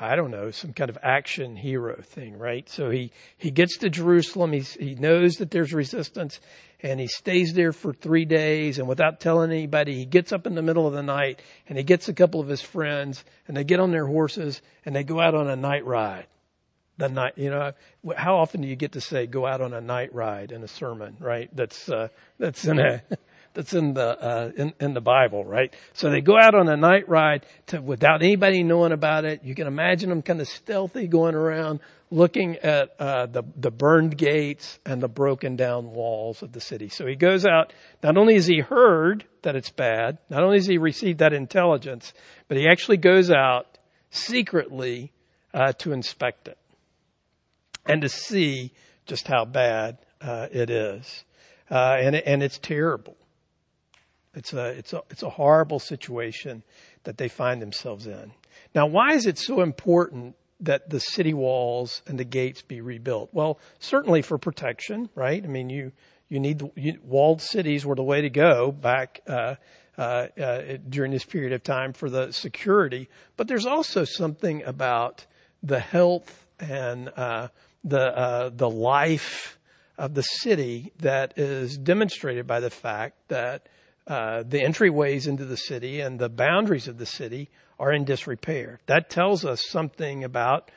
I 0.00 0.14
don't 0.14 0.30
know, 0.30 0.50
some 0.50 0.72
kind 0.72 0.90
of 0.90 0.98
action 1.02 1.56
hero 1.56 2.00
thing, 2.00 2.38
right? 2.38 2.68
So 2.68 2.90
he, 2.90 3.10
he 3.36 3.50
gets 3.50 3.78
to 3.78 3.90
Jerusalem. 3.90 4.52
He's, 4.52 4.74
he 4.74 4.94
knows 4.94 5.36
that 5.36 5.50
there's 5.50 5.72
resistance 5.72 6.40
and 6.80 7.00
he 7.00 7.08
stays 7.08 7.54
there 7.54 7.72
for 7.72 7.92
three 7.92 8.24
days 8.24 8.78
and 8.78 8.86
without 8.86 9.18
telling 9.18 9.50
anybody, 9.50 9.94
he 9.94 10.04
gets 10.04 10.32
up 10.32 10.46
in 10.46 10.54
the 10.54 10.62
middle 10.62 10.86
of 10.86 10.92
the 10.92 11.02
night 11.02 11.42
and 11.68 11.76
he 11.76 11.82
gets 11.82 12.08
a 12.08 12.14
couple 12.14 12.40
of 12.40 12.46
his 12.46 12.62
friends 12.62 13.24
and 13.48 13.56
they 13.56 13.64
get 13.64 13.80
on 13.80 13.90
their 13.90 14.06
horses 14.06 14.62
and 14.84 14.94
they 14.94 15.02
go 15.02 15.20
out 15.20 15.34
on 15.34 15.48
a 15.48 15.56
night 15.56 15.84
ride 15.84 16.26
the 16.98 17.08
night, 17.08 17.34
you 17.36 17.48
know, 17.48 17.72
how 18.16 18.38
often 18.38 18.60
do 18.60 18.68
you 18.68 18.74
get 18.76 18.92
to 18.92 19.00
say 19.00 19.26
go 19.26 19.46
out 19.46 19.60
on 19.60 19.72
a 19.72 19.80
night 19.80 20.12
ride 20.12 20.50
in 20.50 20.62
a 20.64 20.68
sermon, 20.68 21.16
right? 21.20 21.48
That's, 21.54 21.88
uh, 21.88 22.08
that's 22.38 22.64
in 22.66 22.80
a, 22.80 23.02
that's 23.54 23.74
in 23.74 23.94
the, 23.94 24.18
uh, 24.20 24.50
in, 24.56 24.72
in 24.80 24.94
the 24.94 25.00
Bible, 25.00 25.44
right? 25.44 25.74
So 25.92 26.10
they 26.10 26.20
go 26.20 26.38
out 26.38 26.54
on 26.54 26.68
a 26.68 26.76
night 26.76 27.08
ride 27.08 27.46
to, 27.66 27.80
without 27.80 28.22
anybody 28.22 28.62
knowing 28.62 28.92
about 28.92 29.24
it. 29.24 29.42
You 29.42 29.54
can 29.54 29.66
imagine 29.66 30.10
them 30.10 30.22
kind 30.22 30.40
of 30.40 30.48
stealthy 30.48 31.06
going 31.06 31.34
around 31.34 31.80
looking 32.10 32.56
at, 32.56 32.94
uh, 32.98 33.26
the, 33.26 33.42
the 33.56 33.70
burned 33.70 34.16
gates 34.16 34.78
and 34.86 35.02
the 35.02 35.08
broken 35.08 35.56
down 35.56 35.92
walls 35.92 36.42
of 36.42 36.52
the 36.52 36.60
city. 36.60 36.88
So 36.88 37.06
he 37.06 37.16
goes 37.16 37.44
out, 37.44 37.72
not 38.02 38.16
only 38.16 38.34
has 38.34 38.46
he 38.46 38.60
heard 38.60 39.24
that 39.42 39.56
it's 39.56 39.70
bad, 39.70 40.18
not 40.30 40.42
only 40.42 40.58
has 40.58 40.66
he 40.66 40.78
received 40.78 41.18
that 41.18 41.32
intelligence, 41.32 42.12
but 42.48 42.56
he 42.56 42.66
actually 42.68 42.96
goes 42.96 43.30
out 43.30 43.78
secretly, 44.10 45.12
uh, 45.52 45.72
to 45.72 45.92
inspect 45.92 46.48
it 46.48 46.58
and 47.86 48.02
to 48.02 48.08
see 48.08 48.72
just 49.06 49.26
how 49.26 49.44
bad 49.44 49.98
uh, 50.20 50.46
it 50.52 50.70
is. 50.70 51.24
Uh, 51.70 51.96
and, 51.98 52.16
and 52.16 52.42
it's 52.42 52.58
terrible. 52.58 53.16
It's 54.38 54.52
a, 54.52 54.66
it's, 54.68 54.92
a, 54.92 55.02
it's 55.10 55.24
a 55.24 55.30
horrible 55.30 55.80
situation 55.80 56.62
that 57.02 57.18
they 57.18 57.28
find 57.28 57.60
themselves 57.60 58.06
in. 58.06 58.32
Now, 58.72 58.86
why 58.86 59.14
is 59.14 59.26
it 59.26 59.36
so 59.36 59.62
important 59.62 60.36
that 60.60 60.90
the 60.90 61.00
city 61.00 61.34
walls 61.34 62.02
and 62.06 62.18
the 62.18 62.24
gates 62.24 62.62
be 62.62 62.80
rebuilt? 62.80 63.30
Well, 63.32 63.58
certainly 63.80 64.22
for 64.22 64.38
protection, 64.38 65.08
right? 65.16 65.42
I 65.42 65.48
mean, 65.48 65.70
you, 65.70 65.90
you 66.28 66.38
need 66.38 66.60
the, 66.60 66.70
you, 66.76 66.98
walled 67.02 67.42
cities 67.42 67.84
were 67.84 67.96
the 67.96 68.04
way 68.04 68.20
to 68.20 68.30
go 68.30 68.70
back 68.70 69.22
uh, 69.26 69.56
uh, 69.98 70.28
uh, 70.40 70.76
during 70.88 71.10
this 71.10 71.24
period 71.24 71.52
of 71.52 71.64
time 71.64 71.92
for 71.92 72.08
the 72.08 72.30
security. 72.30 73.08
But 73.36 73.48
there's 73.48 73.66
also 73.66 74.04
something 74.04 74.62
about 74.62 75.26
the 75.64 75.80
health 75.80 76.46
and 76.60 77.10
uh, 77.16 77.48
the 77.82 78.16
uh, 78.16 78.50
the 78.54 78.70
life 78.70 79.58
of 79.96 80.14
the 80.14 80.22
city 80.22 80.92
that 81.00 81.36
is 81.36 81.76
demonstrated 81.76 82.46
by 82.46 82.60
the 82.60 82.70
fact 82.70 83.16
that 83.28 83.68
uh, 84.08 84.42
the 84.42 84.60
entryways 84.60 85.28
into 85.28 85.44
the 85.44 85.56
city 85.56 86.00
and 86.00 86.18
the 86.18 86.30
boundaries 86.30 86.88
of 86.88 86.96
the 86.96 87.06
city 87.06 87.50
are 87.78 87.92
in 87.92 88.04
disrepair. 88.04 88.80
That 88.86 89.10
tells 89.10 89.44
us 89.44 89.62
something 89.68 90.24
about 90.24 90.70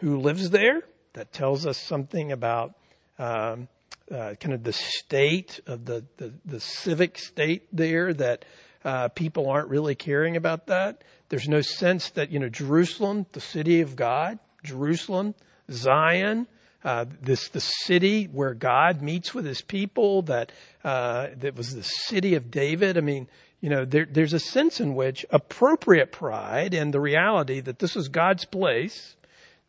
who 0.00 0.20
lives 0.20 0.50
there. 0.50 0.82
That 1.14 1.32
tells 1.32 1.66
us 1.66 1.78
something 1.78 2.30
about 2.30 2.74
um, 3.18 3.68
uh, 4.10 4.34
kind 4.38 4.52
of 4.52 4.62
the 4.64 4.72
state 4.72 5.60
of 5.66 5.86
the, 5.86 6.04
the, 6.18 6.34
the 6.44 6.60
civic 6.60 7.18
state 7.18 7.66
there 7.72 8.12
that 8.12 8.44
uh, 8.84 9.08
people 9.08 9.48
aren't 9.48 9.70
really 9.70 9.94
caring 9.94 10.36
about 10.36 10.66
that. 10.66 11.02
There's 11.30 11.48
no 11.48 11.62
sense 11.62 12.10
that, 12.10 12.30
you 12.30 12.38
know, 12.38 12.50
Jerusalem, 12.50 13.24
the 13.32 13.40
city 13.40 13.80
of 13.80 13.96
God, 13.96 14.38
Jerusalem, 14.62 15.34
Zion, 15.70 16.46
uh, 16.84 17.06
this 17.22 17.48
the 17.48 17.60
city 17.60 18.24
where 18.24 18.52
God 18.54 19.00
meets 19.00 19.34
with 19.34 19.46
His 19.46 19.62
people. 19.62 20.22
That 20.22 20.52
uh, 20.84 21.28
that 21.38 21.56
was 21.56 21.74
the 21.74 21.82
city 21.82 22.34
of 22.34 22.50
David. 22.50 22.98
I 22.98 23.00
mean, 23.00 23.26
you 23.60 23.70
know, 23.70 23.86
there, 23.86 24.06
there's 24.08 24.34
a 24.34 24.38
sense 24.38 24.80
in 24.80 24.94
which 24.94 25.24
appropriate 25.30 26.12
pride 26.12 26.74
and 26.74 26.92
the 26.92 27.00
reality 27.00 27.60
that 27.60 27.78
this 27.78 27.96
is 27.96 28.08
God's 28.08 28.44
place, 28.44 29.16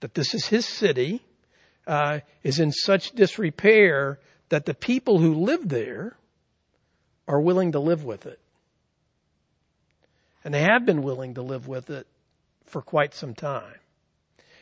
that 0.01 0.13
this 0.13 0.34
is 0.34 0.47
His 0.47 0.65
city, 0.65 1.21
uh, 1.88 2.19
is 2.43 2.60
in 2.60 2.73
such 2.73 3.12
disrepair 3.12 4.19
that 4.49 4.65
the 4.65 4.73
people 4.73 5.19
who 5.19 5.34
live 5.34 5.69
there 5.69 6.17
are 7.28 7.39
willing 7.39 7.71
to 7.71 7.80
live 7.80 8.04
with 8.04 8.25
it, 8.25 8.39
and 10.43 10.54
they 10.54 10.62
have 10.62 10.86
been 10.86 11.01
willing 11.01 11.36
to 11.36 11.41
live 11.41 11.67
with 11.67 11.89
it 11.89 12.06
for 12.65 12.82
quite 12.82 13.13
some 13.13 13.34
time. 13.34 13.80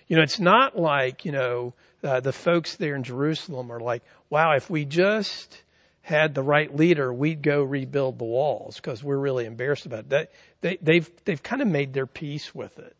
You 0.08 0.18
know, 0.18 0.24
it's 0.24 0.40
not 0.40 0.78
like, 0.78 1.26
you 1.26 1.32
know, 1.32 1.74
uh, 2.04 2.20
the 2.20 2.34
folks 2.34 2.76
there 2.76 2.96
in 2.96 3.04
Jerusalem 3.04 3.72
are 3.72 3.80
like, 3.80 4.04
wow, 4.30 4.54
if 4.56 4.70
we 4.70 4.86
just 4.86 5.62
had 6.02 6.36
the 6.36 6.44
right 6.44 6.76
leader, 6.76 7.14
we'd 7.14 7.42
go 7.42 7.64
rebuild 7.64 8.20
the 8.20 8.26
walls 8.26 8.76
because 8.76 9.04
we're 9.04 9.18
really 9.18 9.46
embarrassed 9.46 9.86
about 9.86 10.10
that. 10.10 10.32
They, 10.62 10.78
they've, 10.82 11.10
they've 11.24 11.42
kind 11.42 11.62
of 11.62 11.68
made 11.68 11.94
their 11.94 12.06
peace 12.06 12.54
with 12.54 12.78
it. 12.78 12.96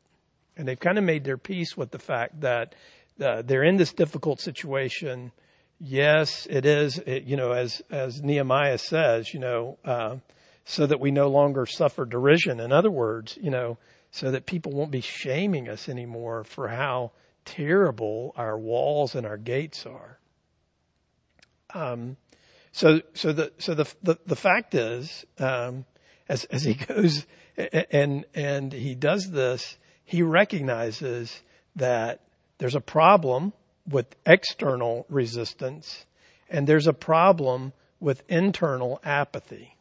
And 0.56 0.68
they've 0.68 0.80
kind 0.80 0.98
of 0.98 1.04
made 1.04 1.24
their 1.24 1.38
peace 1.38 1.76
with 1.76 1.92
the 1.92 2.00
fact 2.00 2.42
that 2.42 2.76
uh, 3.22 3.42
they're 3.42 3.64
in 3.64 3.76
this 3.76 3.92
difficult 3.92 4.40
situation. 4.40 5.32
Yes, 5.80 6.48
it 6.50 6.66
is, 6.66 6.98
it, 7.00 7.24
you 7.24 7.36
know, 7.36 7.52
as, 7.52 7.82
as 7.92 8.22
Nehemiah 8.22 8.78
says, 8.78 9.34
you 9.34 9.40
know, 9.40 9.78
uh, 9.84 10.18
so 10.66 10.86
that 10.86 11.00
we 11.00 11.12
no 11.12 11.28
longer 11.28 11.66
suffer 11.66 12.06
derision. 12.06 12.62
In 12.62 12.72
other 12.72 12.92
words, 12.92 13.38
you 13.42 13.50
know, 13.50 13.78
so 14.14 14.30
that 14.30 14.46
people 14.46 14.72
won't 14.72 14.92
be 14.92 15.02
shaming 15.02 15.68
us 15.68 15.90
anymore 15.90 16.44
for 16.44 16.68
how 16.68 17.12
terrible 17.46 18.32
our 18.38 18.58
walls 18.58 19.16
and 19.16 19.26
our 19.26 19.38
gates 19.38 19.88
are. 19.88 20.20
Um, 21.74 22.16
so, 22.72 23.02
so 23.16 23.34
the, 23.34 23.52
so 23.58 23.74
the, 23.74 23.92
the, 24.04 24.20
the 24.28 24.36
fact 24.36 24.76
is, 24.76 25.26
um, 25.40 25.86
as, 26.30 26.46
as 26.46 26.64
he 26.64 26.74
goes 26.88 27.26
and, 27.58 28.26
and 28.36 28.72
he 28.72 28.94
does 28.94 29.32
this, 29.32 29.78
he 30.06 30.22
recognizes 30.22 31.42
that 31.76 32.22
there's 32.60 32.76
a 32.76 32.82
problem 32.82 33.52
with 33.90 34.16
external 34.28 35.08
resistance 35.10 36.06
and 36.52 36.68
there's 36.68 36.88
a 36.88 36.94
problem 36.94 37.74
with 38.00 38.22
internal 38.30 39.02
apathy. 39.04 39.73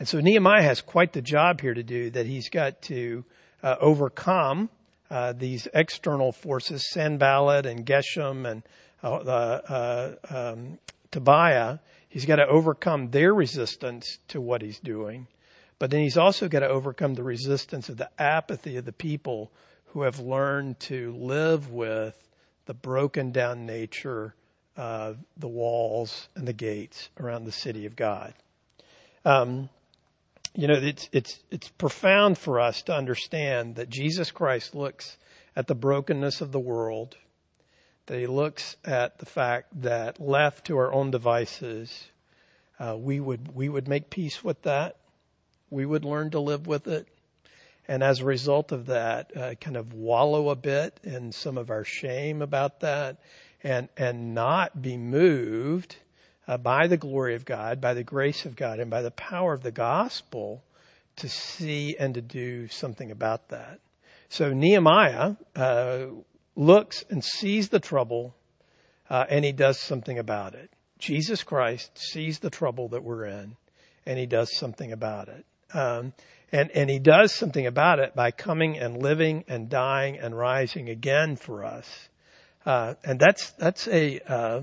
And 0.00 0.08
so 0.08 0.18
Nehemiah 0.18 0.62
has 0.62 0.80
quite 0.80 1.12
the 1.12 1.20
job 1.20 1.60
here 1.60 1.74
to 1.74 1.82
do 1.82 2.08
that 2.10 2.24
he's 2.24 2.48
got 2.48 2.80
to 2.84 3.22
uh, 3.62 3.76
overcome 3.82 4.70
uh, 5.10 5.34
these 5.34 5.68
external 5.74 6.32
forces, 6.32 6.90
Sanballat 6.90 7.66
and 7.66 7.84
Geshem 7.84 8.50
and 8.50 8.62
uh, 9.02 9.16
uh 9.18 10.14
um, 10.30 10.78
Tobiah, 11.10 11.80
he's 12.08 12.24
got 12.24 12.36
to 12.36 12.46
overcome 12.46 13.10
their 13.10 13.34
resistance 13.34 14.18
to 14.28 14.40
what 14.40 14.62
he's 14.62 14.78
doing. 14.78 15.26
But 15.78 15.90
then 15.90 16.00
he's 16.00 16.16
also 16.16 16.48
got 16.48 16.60
to 16.60 16.68
overcome 16.68 17.12
the 17.12 17.22
resistance 17.22 17.90
of 17.90 17.98
the 17.98 18.10
apathy 18.18 18.78
of 18.78 18.86
the 18.86 18.92
people 18.92 19.50
who 19.88 20.02
have 20.02 20.18
learned 20.18 20.80
to 20.80 21.14
live 21.18 21.72
with 21.72 22.16
the 22.64 22.74
broken 22.74 23.32
down 23.32 23.66
nature 23.66 24.34
of 24.78 25.18
the 25.36 25.48
walls 25.48 26.30
and 26.36 26.48
the 26.48 26.54
gates 26.54 27.10
around 27.18 27.44
the 27.44 27.52
city 27.52 27.84
of 27.84 27.96
God. 27.96 28.32
Um, 29.26 29.68
you 30.54 30.66
know, 30.66 30.74
it's, 30.74 31.08
it's, 31.12 31.38
it's 31.50 31.68
profound 31.68 32.38
for 32.38 32.60
us 32.60 32.82
to 32.82 32.94
understand 32.94 33.76
that 33.76 33.88
Jesus 33.88 34.30
Christ 34.30 34.74
looks 34.74 35.16
at 35.54 35.66
the 35.66 35.74
brokenness 35.74 36.40
of 36.40 36.52
the 36.52 36.60
world, 36.60 37.16
that 38.06 38.18
he 38.18 38.26
looks 38.26 38.76
at 38.84 39.18
the 39.18 39.26
fact 39.26 39.82
that 39.82 40.20
left 40.20 40.66
to 40.66 40.76
our 40.76 40.92
own 40.92 41.10
devices, 41.10 42.08
uh, 42.78 42.96
we 42.98 43.20
would, 43.20 43.54
we 43.54 43.68
would 43.68 43.86
make 43.86 44.10
peace 44.10 44.42
with 44.42 44.62
that. 44.62 44.96
We 45.70 45.86
would 45.86 46.04
learn 46.04 46.30
to 46.30 46.40
live 46.40 46.66
with 46.66 46.88
it. 46.88 47.06
And 47.86 48.02
as 48.02 48.20
a 48.20 48.24
result 48.24 48.72
of 48.72 48.86
that, 48.86 49.36
uh, 49.36 49.54
kind 49.54 49.76
of 49.76 49.92
wallow 49.92 50.48
a 50.48 50.56
bit 50.56 50.98
in 51.04 51.32
some 51.32 51.58
of 51.58 51.70
our 51.70 51.84
shame 51.84 52.42
about 52.42 52.80
that 52.80 53.18
and, 53.62 53.88
and 53.96 54.34
not 54.34 54.80
be 54.80 54.96
moved 54.96 55.96
uh, 56.50 56.56
by 56.56 56.88
the 56.88 56.96
glory 56.96 57.36
of 57.36 57.44
God, 57.44 57.80
by 57.80 57.94
the 57.94 58.02
grace 58.02 58.44
of 58.44 58.56
God, 58.56 58.80
and 58.80 58.90
by 58.90 59.02
the 59.02 59.12
power 59.12 59.52
of 59.52 59.62
the 59.62 59.70
gospel 59.70 60.64
to 61.14 61.28
see 61.28 61.96
and 61.96 62.14
to 62.14 62.20
do 62.20 62.66
something 62.66 63.12
about 63.12 63.50
that. 63.50 63.78
So 64.28 64.52
Nehemiah 64.52 65.36
uh, 65.54 66.06
looks 66.56 67.04
and 67.08 67.22
sees 67.22 67.68
the 67.68 67.78
trouble, 67.78 68.34
uh, 69.08 69.26
and 69.28 69.44
he 69.44 69.52
does 69.52 69.78
something 69.78 70.18
about 70.18 70.54
it. 70.54 70.70
Jesus 70.98 71.44
Christ 71.44 71.96
sees 71.96 72.40
the 72.40 72.50
trouble 72.50 72.88
that 72.88 73.04
we're 73.04 73.26
in, 73.26 73.56
and 74.04 74.18
he 74.18 74.26
does 74.26 74.56
something 74.56 74.90
about 74.90 75.28
it. 75.28 75.46
Um, 75.72 76.12
and 76.50 76.68
and 76.72 76.90
he 76.90 76.98
does 76.98 77.32
something 77.32 77.64
about 77.64 78.00
it 78.00 78.16
by 78.16 78.32
coming 78.32 78.76
and 78.76 79.00
living 79.00 79.44
and 79.46 79.68
dying 79.68 80.18
and 80.18 80.36
rising 80.36 80.88
again 80.88 81.36
for 81.36 81.64
us. 81.64 82.08
Uh, 82.66 82.94
and 83.04 83.20
that's 83.20 83.52
that's 83.52 83.86
a 83.86 84.18
uh, 84.26 84.62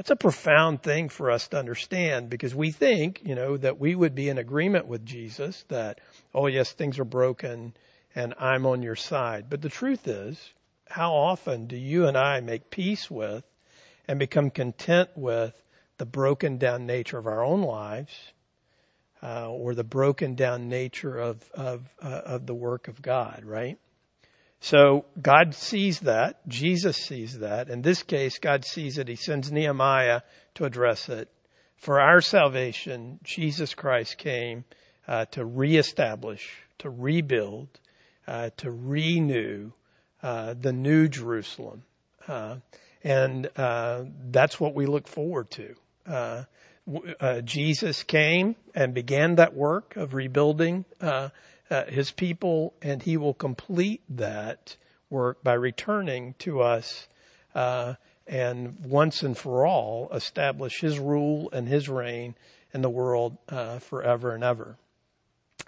that's 0.00 0.10
a 0.10 0.16
profound 0.16 0.82
thing 0.82 1.10
for 1.10 1.30
us 1.30 1.48
to 1.48 1.58
understand 1.58 2.30
because 2.30 2.54
we 2.54 2.70
think, 2.70 3.20
you 3.22 3.34
know, 3.34 3.58
that 3.58 3.78
we 3.78 3.94
would 3.94 4.14
be 4.14 4.30
in 4.30 4.38
agreement 4.38 4.86
with 4.86 5.04
Jesus 5.04 5.66
that, 5.68 6.00
oh 6.34 6.46
yes, 6.46 6.72
things 6.72 6.98
are 6.98 7.04
broken 7.04 7.74
and 8.14 8.32
I'm 8.38 8.64
on 8.64 8.82
your 8.82 8.96
side. 8.96 9.50
But 9.50 9.60
the 9.60 9.68
truth 9.68 10.08
is, 10.08 10.54
how 10.88 11.12
often 11.12 11.66
do 11.66 11.76
you 11.76 12.06
and 12.06 12.16
I 12.16 12.40
make 12.40 12.70
peace 12.70 13.10
with 13.10 13.44
and 14.08 14.18
become 14.18 14.48
content 14.48 15.10
with 15.16 15.62
the 15.98 16.06
broken 16.06 16.56
down 16.56 16.86
nature 16.86 17.18
of 17.18 17.26
our 17.26 17.44
own 17.44 17.60
lives, 17.60 18.32
uh, 19.22 19.50
or 19.50 19.74
the 19.74 19.84
broken 19.84 20.34
down 20.34 20.70
nature 20.70 21.18
of 21.18 21.50
of 21.50 21.94
uh, 22.00 22.22
of 22.24 22.46
the 22.46 22.54
work 22.54 22.88
of 22.88 23.02
God, 23.02 23.42
right? 23.44 23.78
So 24.60 25.06
God 25.20 25.54
sees 25.54 26.00
that. 26.00 26.46
Jesus 26.46 26.98
sees 26.98 27.38
that. 27.38 27.70
In 27.70 27.80
this 27.80 28.02
case, 28.02 28.38
God 28.38 28.64
sees 28.64 28.98
it. 28.98 29.08
He 29.08 29.16
sends 29.16 29.50
Nehemiah 29.50 30.20
to 30.54 30.66
address 30.66 31.08
it. 31.08 31.28
For 31.76 31.98
our 31.98 32.20
salvation, 32.20 33.20
Jesus 33.24 33.74
Christ 33.74 34.18
came 34.18 34.64
uh, 35.08 35.24
to 35.26 35.46
reestablish, 35.46 36.46
to 36.78 36.90
rebuild, 36.90 37.68
uh, 38.26 38.50
to 38.58 38.70
renew 38.70 39.72
uh, 40.22 40.54
the 40.60 40.74
new 40.74 41.08
Jerusalem. 41.08 41.82
Uh, 42.28 42.56
and 43.02 43.48
uh, 43.56 44.04
that's 44.30 44.60
what 44.60 44.74
we 44.74 44.84
look 44.84 45.08
forward 45.08 45.50
to. 45.52 45.74
Uh, 46.06 46.44
Jesus 47.42 48.02
came 48.02 48.56
and 48.74 48.92
began 48.92 49.36
that 49.36 49.54
work 49.54 49.96
of 49.96 50.12
rebuilding 50.12 50.84
uh, 51.70 51.84
his 51.84 52.10
people, 52.10 52.74
and 52.82 53.02
he 53.02 53.16
will 53.16 53.34
complete 53.34 54.02
that 54.08 54.76
work 55.08 55.42
by 55.42 55.54
returning 55.54 56.34
to 56.38 56.60
us 56.60 57.08
uh, 57.54 57.94
and 58.26 58.84
once 58.84 59.22
and 59.22 59.36
for 59.36 59.66
all 59.66 60.08
establish 60.12 60.80
his 60.80 60.98
rule 60.98 61.48
and 61.52 61.68
his 61.68 61.88
reign 61.88 62.34
in 62.72 62.82
the 62.82 62.90
world 62.90 63.36
uh, 63.48 63.78
forever 63.78 64.34
and 64.34 64.44
ever. 64.44 64.76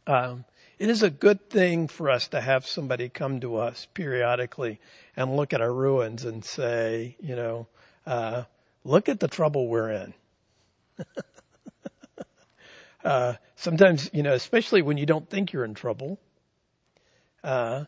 Um, 0.06 0.44
it 0.78 0.88
is 0.88 1.02
a 1.02 1.10
good 1.10 1.48
thing 1.50 1.88
for 1.88 2.10
us 2.10 2.28
to 2.28 2.40
have 2.40 2.66
somebody 2.66 3.08
come 3.08 3.40
to 3.40 3.56
us 3.56 3.86
periodically 3.94 4.80
and 5.16 5.36
look 5.36 5.52
at 5.52 5.60
our 5.60 5.72
ruins 5.72 6.24
and 6.24 6.44
say, 6.44 7.16
you 7.20 7.36
know, 7.36 7.66
uh, 8.06 8.44
look 8.84 9.08
at 9.08 9.20
the 9.20 9.28
trouble 9.28 9.68
we're 9.68 9.90
in. 9.90 10.14
Uh, 13.04 13.34
sometimes, 13.62 14.10
you 14.12 14.22
know, 14.22 14.34
especially 14.34 14.82
when 14.82 14.98
you 14.98 15.06
don't 15.06 15.30
think 15.30 15.52
you're 15.52 15.64
in 15.64 15.74
trouble. 15.74 16.18
Uh, 17.44 17.84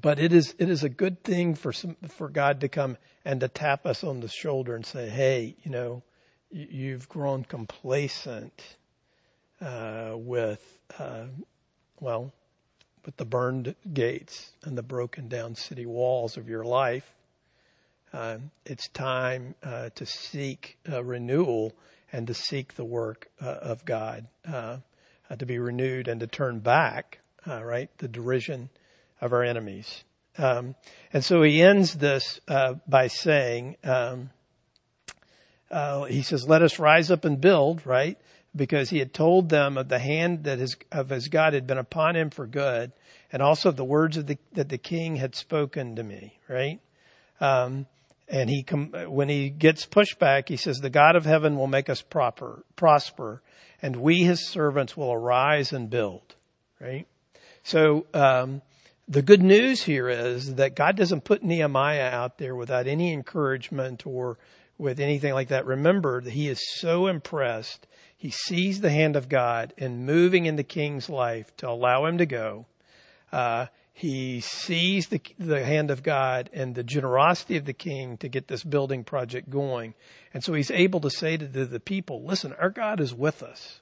but 0.00 0.18
it 0.18 0.32
is 0.32 0.54
it 0.58 0.68
is 0.68 0.82
a 0.82 0.88
good 0.88 1.22
thing 1.22 1.54
for 1.54 1.72
some 1.72 1.96
for 2.08 2.28
God 2.28 2.60
to 2.60 2.68
come 2.68 2.96
and 3.24 3.40
to 3.40 3.48
tap 3.48 3.86
us 3.86 4.02
on 4.02 4.20
the 4.20 4.28
shoulder 4.28 4.74
and 4.74 4.84
say, 4.84 5.08
"Hey, 5.08 5.56
you 5.62 5.70
know, 5.70 6.02
you've 6.50 7.08
grown 7.08 7.44
complacent 7.44 8.76
uh, 9.60 10.12
with, 10.14 10.78
uh, 10.98 11.26
well, 12.00 12.32
with 13.04 13.16
the 13.16 13.24
burned 13.24 13.74
gates 13.92 14.52
and 14.64 14.76
the 14.76 14.82
broken 14.82 15.28
down 15.28 15.54
city 15.54 15.86
walls 15.86 16.36
of 16.36 16.48
your 16.48 16.64
life. 16.64 17.14
Uh, 18.12 18.38
it's 18.64 18.88
time 18.88 19.54
uh, 19.62 19.90
to 19.94 20.06
seek 20.06 20.78
renewal 20.86 21.72
and 22.12 22.26
to 22.26 22.34
seek 22.34 22.74
the 22.74 22.84
work 22.84 23.28
uh, 23.40 23.46
of 23.46 23.84
God, 23.84 24.26
uh, 25.30 25.32
uh, 25.32 25.36
to 25.36 25.46
be 25.46 25.58
renewed 25.58 26.08
and 26.08 26.20
to 26.20 26.26
turn 26.26 26.60
back, 26.60 27.20
uh, 27.46 27.62
right? 27.64 27.90
The 27.98 28.08
derision 28.08 28.70
of 29.20 29.32
our 29.32 29.42
enemies. 29.42 30.04
Um, 30.38 30.74
and 31.12 31.24
so 31.24 31.42
he 31.42 31.62
ends 31.62 31.94
this 31.94 32.40
uh, 32.48 32.74
by 32.86 33.08
saying, 33.08 33.76
um, 33.84 34.30
he 36.08 36.22
says, 36.22 36.46
"Let 36.48 36.62
us 36.62 36.78
rise 36.78 37.10
up 37.10 37.24
and 37.24 37.40
build," 37.40 37.86
right? 37.86 38.18
Because 38.54 38.90
he 38.90 38.98
had 38.98 39.12
told 39.14 39.48
them 39.48 39.78
of 39.78 39.88
the 39.88 39.98
hand 39.98 40.44
that 40.44 40.58
his 40.58 40.76
of 40.92 41.08
his 41.08 41.28
God 41.28 41.54
had 41.54 41.66
been 41.66 41.78
upon 41.78 42.16
him 42.16 42.30
for 42.30 42.46
good, 42.46 42.92
and 43.32 43.42
also 43.42 43.70
of 43.70 43.76
the 43.76 43.84
words 43.84 44.16
of 44.16 44.26
the, 44.26 44.38
that 44.52 44.68
the 44.68 44.78
king 44.78 45.16
had 45.16 45.34
spoken 45.34 45.96
to 45.96 46.02
me, 46.02 46.38
right? 46.48 46.80
Um, 47.40 47.86
and 48.28 48.50
he, 48.50 48.62
when 49.06 49.28
he 49.28 49.50
gets 49.50 49.86
pushback, 49.86 50.48
he 50.48 50.56
says, 50.56 50.78
the 50.78 50.90
God 50.90 51.14
of 51.14 51.24
heaven 51.24 51.56
will 51.56 51.68
make 51.68 51.88
us 51.88 52.02
proper, 52.02 52.64
prosper, 52.74 53.40
and 53.82 53.96
we, 53.96 54.22
his 54.22 54.48
servants, 54.48 54.96
will 54.96 55.12
arise 55.12 55.72
and 55.72 55.90
build. 55.90 56.34
Right? 56.80 57.06
So, 57.62 58.06
um, 58.14 58.62
the 59.08 59.22
good 59.22 59.42
news 59.42 59.84
here 59.84 60.08
is 60.08 60.56
that 60.56 60.74
God 60.74 60.96
doesn't 60.96 61.24
put 61.24 61.42
Nehemiah 61.42 62.10
out 62.10 62.38
there 62.38 62.56
without 62.56 62.88
any 62.88 63.12
encouragement 63.12 64.04
or 64.04 64.36
with 64.78 64.98
anything 64.98 65.32
like 65.32 65.48
that. 65.48 65.64
Remember 65.64 66.20
that 66.20 66.32
he 66.32 66.48
is 66.48 66.60
so 66.80 67.06
impressed. 67.06 67.86
He 68.16 68.30
sees 68.30 68.80
the 68.80 68.90
hand 68.90 69.14
of 69.14 69.28
God 69.28 69.72
in 69.76 70.04
moving 70.04 70.46
in 70.46 70.56
the 70.56 70.64
king's 70.64 71.08
life 71.08 71.56
to 71.58 71.68
allow 71.68 72.06
him 72.06 72.18
to 72.18 72.26
go. 72.26 72.66
Uh, 73.30 73.66
he 73.98 74.40
sees 74.40 75.08
the, 75.08 75.22
the 75.38 75.64
hand 75.64 75.90
of 75.90 76.02
God 76.02 76.50
and 76.52 76.74
the 76.74 76.84
generosity 76.84 77.56
of 77.56 77.64
the 77.64 77.72
king 77.72 78.18
to 78.18 78.28
get 78.28 78.46
this 78.46 78.62
building 78.62 79.04
project 79.04 79.48
going. 79.48 79.94
And 80.34 80.44
so 80.44 80.52
he's 80.52 80.70
able 80.70 81.00
to 81.00 81.08
say 81.08 81.38
to 81.38 81.46
the, 81.46 81.64
the 81.64 81.80
people, 81.80 82.22
listen, 82.22 82.52
our 82.60 82.68
God 82.68 83.00
is 83.00 83.14
with 83.14 83.42
us. 83.42 83.80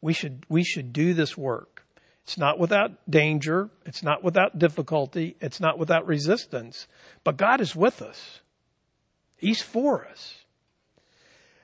We 0.00 0.14
should, 0.14 0.44
we 0.48 0.64
should 0.64 0.92
do 0.92 1.14
this 1.14 1.38
work. 1.38 1.84
It's 2.24 2.38
not 2.38 2.58
without 2.58 2.90
danger. 3.08 3.70
It's 3.86 4.02
not 4.02 4.24
without 4.24 4.58
difficulty. 4.58 5.36
It's 5.40 5.60
not 5.60 5.78
without 5.78 6.08
resistance, 6.08 6.88
but 7.22 7.36
God 7.36 7.60
is 7.60 7.76
with 7.76 8.02
us. 8.02 8.40
He's 9.36 9.62
for 9.62 10.08
us. 10.08 10.44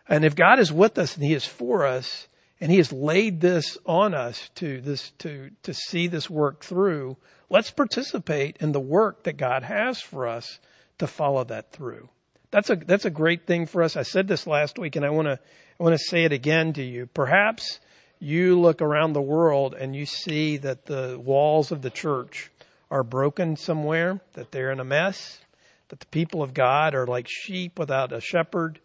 And 0.08 0.24
if 0.24 0.36
God 0.36 0.60
is 0.60 0.72
with 0.72 0.98
us 0.98 1.16
and 1.16 1.24
he 1.24 1.34
is 1.34 1.44
for 1.44 1.84
us 1.84 2.28
and 2.60 2.70
he 2.70 2.78
has 2.78 2.92
laid 2.92 3.40
this 3.40 3.76
on 3.84 4.14
us 4.14 4.50
to 4.56 4.80
this, 4.80 5.10
to, 5.18 5.50
to 5.62 5.74
see 5.74 6.06
this 6.06 6.30
work 6.30 6.64
through, 6.64 7.16
Let's 7.48 7.70
participate 7.70 8.56
in 8.60 8.72
the 8.72 8.80
work 8.80 9.22
that 9.22 9.36
God 9.36 9.62
has 9.62 10.00
for 10.00 10.26
us 10.26 10.58
to 10.98 11.06
follow 11.06 11.44
that 11.44 11.70
through. 11.70 12.08
That's 12.50 12.70
a, 12.70 12.76
that's 12.76 13.04
a 13.04 13.10
great 13.10 13.46
thing 13.46 13.66
for 13.66 13.82
us. 13.82 13.96
I 13.96 14.02
said 14.02 14.26
this 14.26 14.46
last 14.46 14.78
week 14.78 14.96
and 14.96 15.04
I 15.04 15.10
want 15.10 15.26
to, 15.26 15.38
I 15.78 15.82
want 15.82 15.94
to 15.94 16.04
say 16.04 16.24
it 16.24 16.32
again 16.32 16.72
to 16.74 16.82
you. 16.82 17.06
Perhaps 17.06 17.80
you 18.18 18.58
look 18.58 18.82
around 18.82 19.12
the 19.12 19.22
world 19.22 19.74
and 19.74 19.94
you 19.94 20.06
see 20.06 20.56
that 20.58 20.86
the 20.86 21.20
walls 21.22 21.70
of 21.70 21.82
the 21.82 21.90
church 21.90 22.50
are 22.90 23.04
broken 23.04 23.56
somewhere, 23.56 24.20
that 24.32 24.50
they're 24.50 24.72
in 24.72 24.80
a 24.80 24.84
mess, 24.84 25.40
that 25.88 26.00
the 26.00 26.06
people 26.06 26.42
of 26.42 26.54
God 26.54 26.94
are 26.94 27.06
like 27.06 27.28
sheep 27.28 27.78
without 27.78 28.12
a 28.12 28.20
shepherd, 28.20 28.80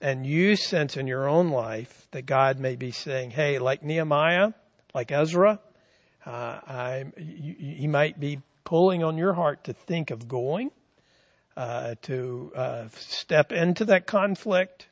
and 0.00 0.26
you 0.26 0.56
sense 0.56 0.96
in 0.96 1.06
your 1.06 1.28
own 1.28 1.48
life 1.50 2.06
that 2.10 2.26
God 2.26 2.58
may 2.58 2.76
be 2.76 2.90
saying, 2.90 3.30
hey, 3.30 3.58
like 3.58 3.82
Nehemiah, 3.82 4.52
like 4.94 5.10
Ezra, 5.10 5.60
uh, 6.24 6.30
I, 6.30 7.04
he 7.16 7.86
might 7.86 8.18
be 8.18 8.40
pulling 8.64 9.04
on 9.04 9.16
your 9.16 9.32
heart 9.32 9.64
to 9.64 9.72
think 9.72 10.10
of 10.10 10.28
going, 10.28 10.70
uh, 11.56 11.94
to 12.02 12.52
uh, 12.54 12.88
step 12.96 13.52
into 13.52 13.84
that 13.86 14.06
conflict, 14.06 14.88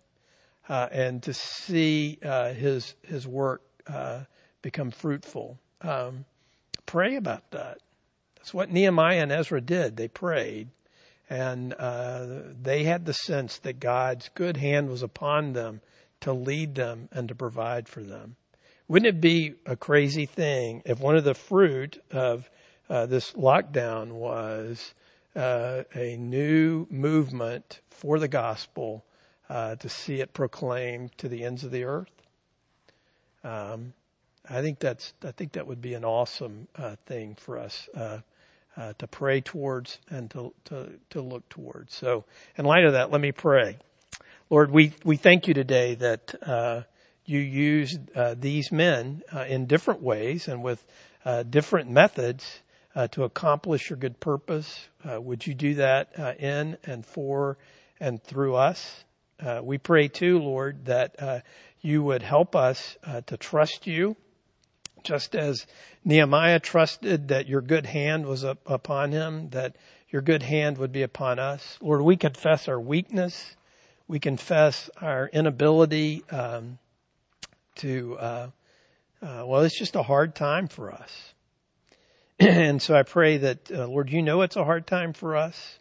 uh, 0.69 0.89
and 0.91 1.23
to 1.23 1.35
see 1.35 2.19
uh, 2.25 2.53
his 2.55 2.95
his 3.03 3.27
work 3.27 3.63
uh, 3.87 4.21
become 4.63 4.91
fruitful. 4.91 5.59
Um, 5.83 6.25
pray 6.87 7.17
about 7.17 7.51
that. 7.51 7.79
That's 8.37 8.55
what 8.55 8.71
Nehemiah 8.71 9.23
and 9.23 9.33
Ezra 9.33 9.61
did. 9.61 9.97
They 9.97 10.09
prayed, 10.09 10.69
and 11.31 11.75
uh, 11.75 12.27
they 12.61 12.85
had 12.85 13.07
the 13.07 13.13
sense 13.13 13.59
that 13.59 13.81
God's 13.81 14.31
good 14.35 14.57
hand 14.57 14.89
was 14.89 15.03
upon 15.03 15.53
them 15.53 15.81
to 16.21 16.33
lead 16.33 16.75
them 16.75 17.09
and 17.13 17.29
to 17.29 17.35
provide 17.35 17.89
for 17.89 18.03
them. 18.03 18.37
Wouldn't 18.89 19.17
it 19.17 19.21
be 19.21 19.55
a 19.65 19.77
crazy 19.77 20.27
thing 20.27 20.83
if 20.85 21.01
one 21.01 21.17
of 21.17 21.25
the 21.25 21.35
fruit 21.35 22.03
of 22.11 22.49
uh, 22.89 23.07
this 23.07 23.33
lockdown 23.33 24.13
was 24.13 24.95
uh, 25.35 25.85
a 25.95 26.17
new 26.17 26.87
movement 26.91 27.81
for 27.91 28.19
the 28.19 28.29
gospel 28.29 29.05
uh, 29.49 29.77
to 29.77 29.89
see 29.89 30.21
it 30.21 30.35
proclaimed 30.35 31.17
to 31.19 31.29
the 31.29 31.45
ends 31.45 31.65
of 31.65 31.71
the 31.71 31.85
earth. 31.85 32.11
Um, 33.43 33.95
I 34.49 34.61
think 34.61 34.79
that's 34.79 35.15
I 35.25 35.31
think 35.31 35.53
that 35.53 35.67
would 35.67 35.81
be 35.81 35.95
an 35.95 36.05
awesome 36.05 36.69
uh, 36.77 36.97
thing 37.07 37.35
for 37.35 37.59
us 37.59 37.89
uh, 38.77 38.81
uh, 38.81 38.93
to 38.99 39.07
pray 39.07 39.41
towards 39.41 39.99
and 40.11 40.31
to, 40.31 40.53
to 40.65 40.91
to 41.11 41.21
look 41.21 41.49
towards. 41.49 41.95
So, 41.95 42.25
in 42.57 42.65
light 42.65 42.85
of 42.85 42.93
that, 42.93 43.11
let 43.11 43.21
me 43.21 43.33
pray. 43.33 43.79
Lord, 44.51 44.71
we 44.71 44.93
we 45.05 45.17
thank 45.17 45.49
you 45.49 45.55
today 45.55 45.95
that 45.97 46.35
uh, 46.43 46.83
you 47.25 47.39
used 47.39 47.99
uh, 48.15 48.35
these 48.39 48.71
men 48.71 49.23
in 49.49 49.67
different 49.67 50.03
ways 50.03 50.49
and 50.49 50.63
with 50.63 50.85
different 51.49 51.91
methods 51.91 52.61
to 53.13 53.25
accomplish 53.25 53.91
your 53.91 53.97
good 53.97 54.21
purpose. 54.21 54.89
would 55.05 55.47
you 55.47 55.55
do 55.55 55.75
that 55.75 56.39
in 56.39 56.77
and 56.85 57.07
for 57.07 57.57
and 58.01 58.23
through 58.23 58.55
us? 58.55 59.05
Uh, 59.41 59.61
we 59.63 59.79
pray 59.79 60.09
too, 60.09 60.39
Lord, 60.39 60.85
that 60.87 61.17
uh, 61.21 61.41
you 61.81 62.03
would 62.03 62.23
help 62.23 62.55
us 62.55 62.97
uh, 63.05 63.21
to 63.23 63.37
trust 63.37 63.87
you, 63.87 64.17
just 65.05 65.37
as 65.37 65.67
Nehemiah 66.05 66.59
trusted 66.59 67.29
that 67.29 67.47
your 67.47 67.61
good 67.61 67.87
hand 67.87 68.27
was 68.27 68.45
up 68.45 68.59
upon 68.67 69.13
him, 69.13 69.51
that 69.51 69.77
your 70.09 70.23
good 70.23 70.43
hand 70.43 70.79
would 70.79 70.93
be 70.93 71.03
upon 71.03 71.39
us. 71.39 71.79
Lord, 71.81 72.03
we 72.03 72.17
confess 72.17 72.69
our 72.69 72.81
weakness. 72.81 73.57
We 74.09 74.19
confess 74.19 74.91
our 75.01 75.29
inability 75.29 76.25
um, 76.31 76.79
to, 77.77 78.17
uh, 78.19 78.51
uh, 79.23 79.45
well, 79.47 79.63
it's 79.63 79.79
just 79.79 79.97
a 79.97 80.03
hard 80.03 80.35
time 80.35 80.69
for 80.69 80.93
us. 80.93 81.35
and 82.41 82.83
so 82.83 82.95
I 82.95 83.03
pray 83.03 83.39
that, 83.39 83.71
uh, 83.71 83.87
Lord, 83.87 84.11
you 84.11 84.23
know 84.23 84.43
it's 84.43 84.57
a 84.57 84.65
hard 84.65 84.87
time 84.87 85.13
for 85.13 85.37
us. 85.37 85.79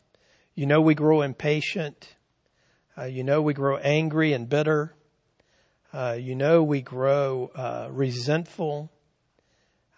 You 0.56 0.68
know 0.68 0.82
we 0.82 0.94
grow 0.94 1.22
impatient. 1.22 2.16
Uh, 2.98 3.06
you 3.06 3.24
know 3.24 3.42
we 3.42 3.54
grow 3.54 3.78
angry 3.78 4.34
and 4.34 4.48
bitter. 4.48 4.94
Uh, 5.92 6.18
you 6.20 6.36
know 6.36 6.64
we 6.64 6.82
grow 6.82 7.52
uh, 7.56 7.88
resentful. 7.92 8.92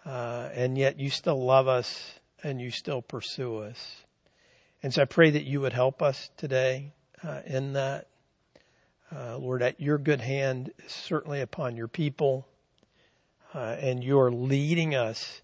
Uh, 0.06 0.48
and 0.54 0.78
yet 0.78 1.00
you 1.00 1.10
still 1.10 1.44
love 1.44 1.66
us 1.66 2.20
and 2.42 2.60
you 2.60 2.70
still 2.70 3.02
pursue 3.02 3.58
us. 3.58 4.04
And 4.82 4.94
so 4.94 5.02
I 5.02 5.04
pray 5.04 5.30
that 5.30 5.42
you 5.42 5.60
would 5.60 5.72
help 5.72 6.00
us 6.00 6.30
today 6.36 6.92
uh, 7.24 7.40
in 7.44 7.72
that. 7.72 8.06
Uh, 9.14 9.38
Lord, 9.38 9.62
at 9.62 9.80
your 9.80 9.98
good 9.98 10.20
hand 10.20 10.72
is 10.84 10.92
certainly 10.92 11.40
upon 11.40 11.76
your 11.76 11.88
people. 11.88 12.46
and 13.54 14.04
you're 14.04 14.30
leading 14.30 14.94
us 14.94 15.40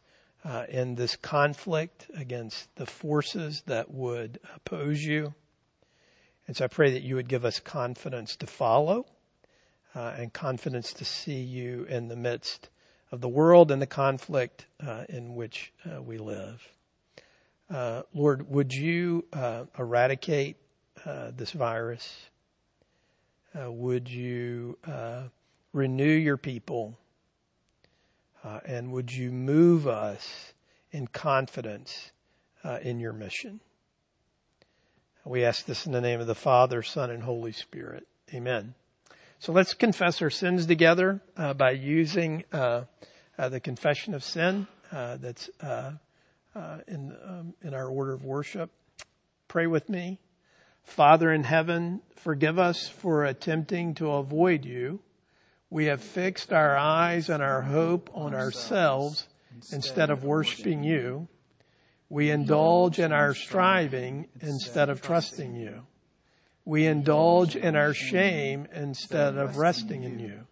in 0.68 0.96
this 0.96 1.16
conflict 1.16 2.08
against 2.14 2.74
the 2.76 2.86
forces 2.86 3.62
that 3.66 3.90
would 3.90 4.38
oppose 4.54 5.02
you. 5.02 5.34
And 6.46 6.56
so 6.56 6.64
I 6.64 6.68
pray 6.68 6.90
that 6.92 7.02
you 7.02 7.14
would 7.14 7.28
give 7.28 7.44
us 7.44 7.60
confidence 7.60 8.36
to 8.36 8.46
follow 8.46 9.06
uh, 9.94 10.14
and 10.18 10.32
confidence 10.32 10.92
to 10.94 11.04
see 11.04 11.40
you 11.40 11.84
in 11.84 12.08
the 12.08 12.16
midst 12.16 12.68
of 13.12 13.20
the 13.20 13.28
world 13.28 13.70
and 13.70 13.80
the 13.80 13.86
conflict 13.86 14.66
uh, 14.84 15.04
in 15.10 15.34
which 15.34 15.72
uh, 15.84 16.02
we 16.02 16.16
live. 16.16 16.66
Uh, 17.70 18.02
Lord, 18.14 18.50
would 18.50 18.72
you 18.72 19.26
uh, 19.34 19.64
eradicate 19.78 20.56
uh, 21.04 21.30
this 21.36 21.52
virus? 21.52 22.26
would 23.54 24.08
you 24.08 24.78
renew 25.74 26.04
your 26.04 26.38
people? 26.38 26.98
and 28.64 28.90
would 28.90 29.12
you 29.12 29.30
move 29.30 29.86
us 29.86 30.54
in 30.90 31.06
confidence 31.06 32.12
in 32.80 32.98
your 32.98 33.12
mission? 33.12 33.60
We 35.24 35.44
ask 35.44 35.66
this 35.66 35.84
in 35.84 35.92
the 35.92 36.00
name 36.00 36.18
of 36.18 36.26
the 36.26 36.34
Father, 36.34 36.82
Son, 36.82 37.10
and 37.10 37.22
Holy 37.22 37.52
Spirit. 37.52 38.06
Amen. 38.32 38.74
So 39.42 39.50
let's 39.50 39.74
confess 39.74 40.22
our 40.22 40.30
sins 40.30 40.66
together 40.66 41.20
uh, 41.36 41.52
by 41.54 41.72
using 41.72 42.44
uh, 42.52 42.84
uh, 43.36 43.48
the 43.48 43.58
confession 43.58 44.14
of 44.14 44.22
sin 44.22 44.68
uh, 44.92 45.16
that's 45.16 45.50
uh, 45.60 45.94
uh, 46.54 46.78
in 46.86 47.12
um, 47.26 47.54
in 47.60 47.74
our 47.74 47.88
order 47.88 48.12
of 48.12 48.24
worship. 48.24 48.70
Pray 49.48 49.66
with 49.66 49.88
me. 49.88 50.20
Father 50.84 51.32
in 51.32 51.42
heaven, 51.42 52.02
forgive 52.14 52.60
us 52.60 52.88
for 52.88 53.24
attempting 53.24 53.94
to 53.94 54.12
avoid 54.12 54.64
you. 54.64 55.00
We 55.70 55.86
have 55.86 56.00
fixed 56.00 56.52
our 56.52 56.76
eyes 56.76 57.28
and 57.28 57.42
our 57.42 57.62
hope 57.62 58.10
on 58.14 58.36
ourselves 58.36 59.26
instead 59.72 60.10
of 60.10 60.22
worshiping 60.22 60.84
you. 60.84 61.26
We 62.08 62.30
indulge 62.30 63.00
in 63.00 63.10
our 63.10 63.34
striving 63.34 64.28
instead 64.40 64.88
of 64.88 65.02
trusting 65.02 65.56
you. 65.56 65.84
We 66.64 66.86
indulge 66.86 67.56
in 67.56 67.74
our 67.74 67.92
shame 67.92 68.68
instead 68.72 69.36
of 69.36 69.56
resting 69.56 70.04
in 70.04 70.18
you. 70.18 70.46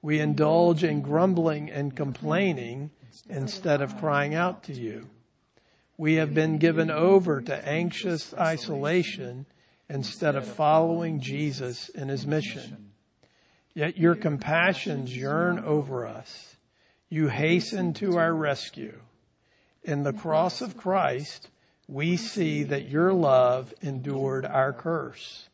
We 0.00 0.20
indulge 0.20 0.84
in 0.84 1.02
grumbling 1.02 1.70
and 1.70 1.94
complaining 1.94 2.90
instead 3.28 3.82
of 3.82 3.98
crying 3.98 4.34
out 4.34 4.62
to 4.64 4.72
you. 4.72 5.08
We 5.96 6.14
have 6.14 6.32
been 6.32 6.58
given 6.58 6.90
over 6.90 7.40
to 7.40 7.68
anxious 7.68 8.32
isolation 8.34 9.46
instead 9.88 10.36
of 10.36 10.46
following 10.46 11.20
Jesus 11.20 11.88
in 11.88 12.08
his 12.08 12.26
mission. 12.26 12.92
Yet 13.74 13.98
your 13.98 14.14
compassions 14.14 15.14
yearn 15.14 15.58
over 15.58 16.06
us. 16.06 16.56
You 17.08 17.28
hasten 17.28 17.94
to 17.94 18.16
our 18.16 18.34
rescue. 18.34 19.00
In 19.82 20.02
the 20.02 20.12
cross 20.12 20.60
of 20.60 20.76
Christ, 20.76 21.48
we 21.88 22.18
see 22.18 22.62
that 22.64 22.88
your 22.88 23.12
love 23.14 23.72
endured 23.80 24.44
our 24.44 24.74
curse. 24.74 25.48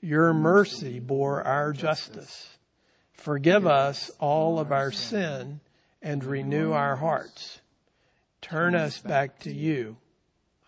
Your 0.00 0.32
mercy 0.32 0.98
bore 0.98 1.42
our 1.42 1.72
justice. 1.72 2.56
Forgive 3.12 3.66
us 3.66 4.10
all 4.18 4.58
of 4.58 4.72
our 4.72 4.90
sin 4.90 5.60
and 6.02 6.24
renew 6.24 6.72
our 6.72 6.96
hearts. 6.96 7.60
Turn 8.40 8.74
us 8.74 8.98
back 8.98 9.38
to 9.40 9.52
you. 9.52 9.96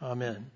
Amen. 0.00 0.50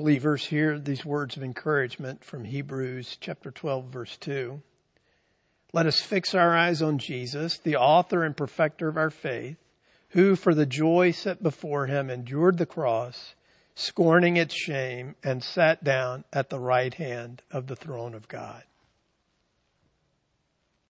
Believers, 0.00 0.46
hear 0.46 0.78
these 0.78 1.04
words 1.04 1.36
of 1.36 1.42
encouragement 1.42 2.24
from 2.24 2.46
Hebrews 2.46 3.18
chapter 3.20 3.50
12 3.50 3.92
verse 3.92 4.16
2. 4.16 4.62
Let 5.74 5.84
us 5.84 6.00
fix 6.00 6.34
our 6.34 6.56
eyes 6.56 6.80
on 6.80 6.96
Jesus, 6.96 7.58
the 7.58 7.76
author 7.76 8.24
and 8.24 8.34
perfecter 8.34 8.88
of 8.88 8.96
our 8.96 9.10
faith, 9.10 9.58
who 10.08 10.36
for 10.36 10.54
the 10.54 10.64
joy 10.64 11.10
set 11.10 11.42
before 11.42 11.84
him 11.84 12.08
endured 12.08 12.56
the 12.56 12.64
cross, 12.64 13.34
scorning 13.74 14.38
its 14.38 14.54
shame, 14.54 15.16
and 15.22 15.44
sat 15.44 15.84
down 15.84 16.24
at 16.32 16.48
the 16.48 16.58
right 16.58 16.94
hand 16.94 17.42
of 17.50 17.66
the 17.66 17.76
throne 17.76 18.14
of 18.14 18.26
God. 18.26 18.62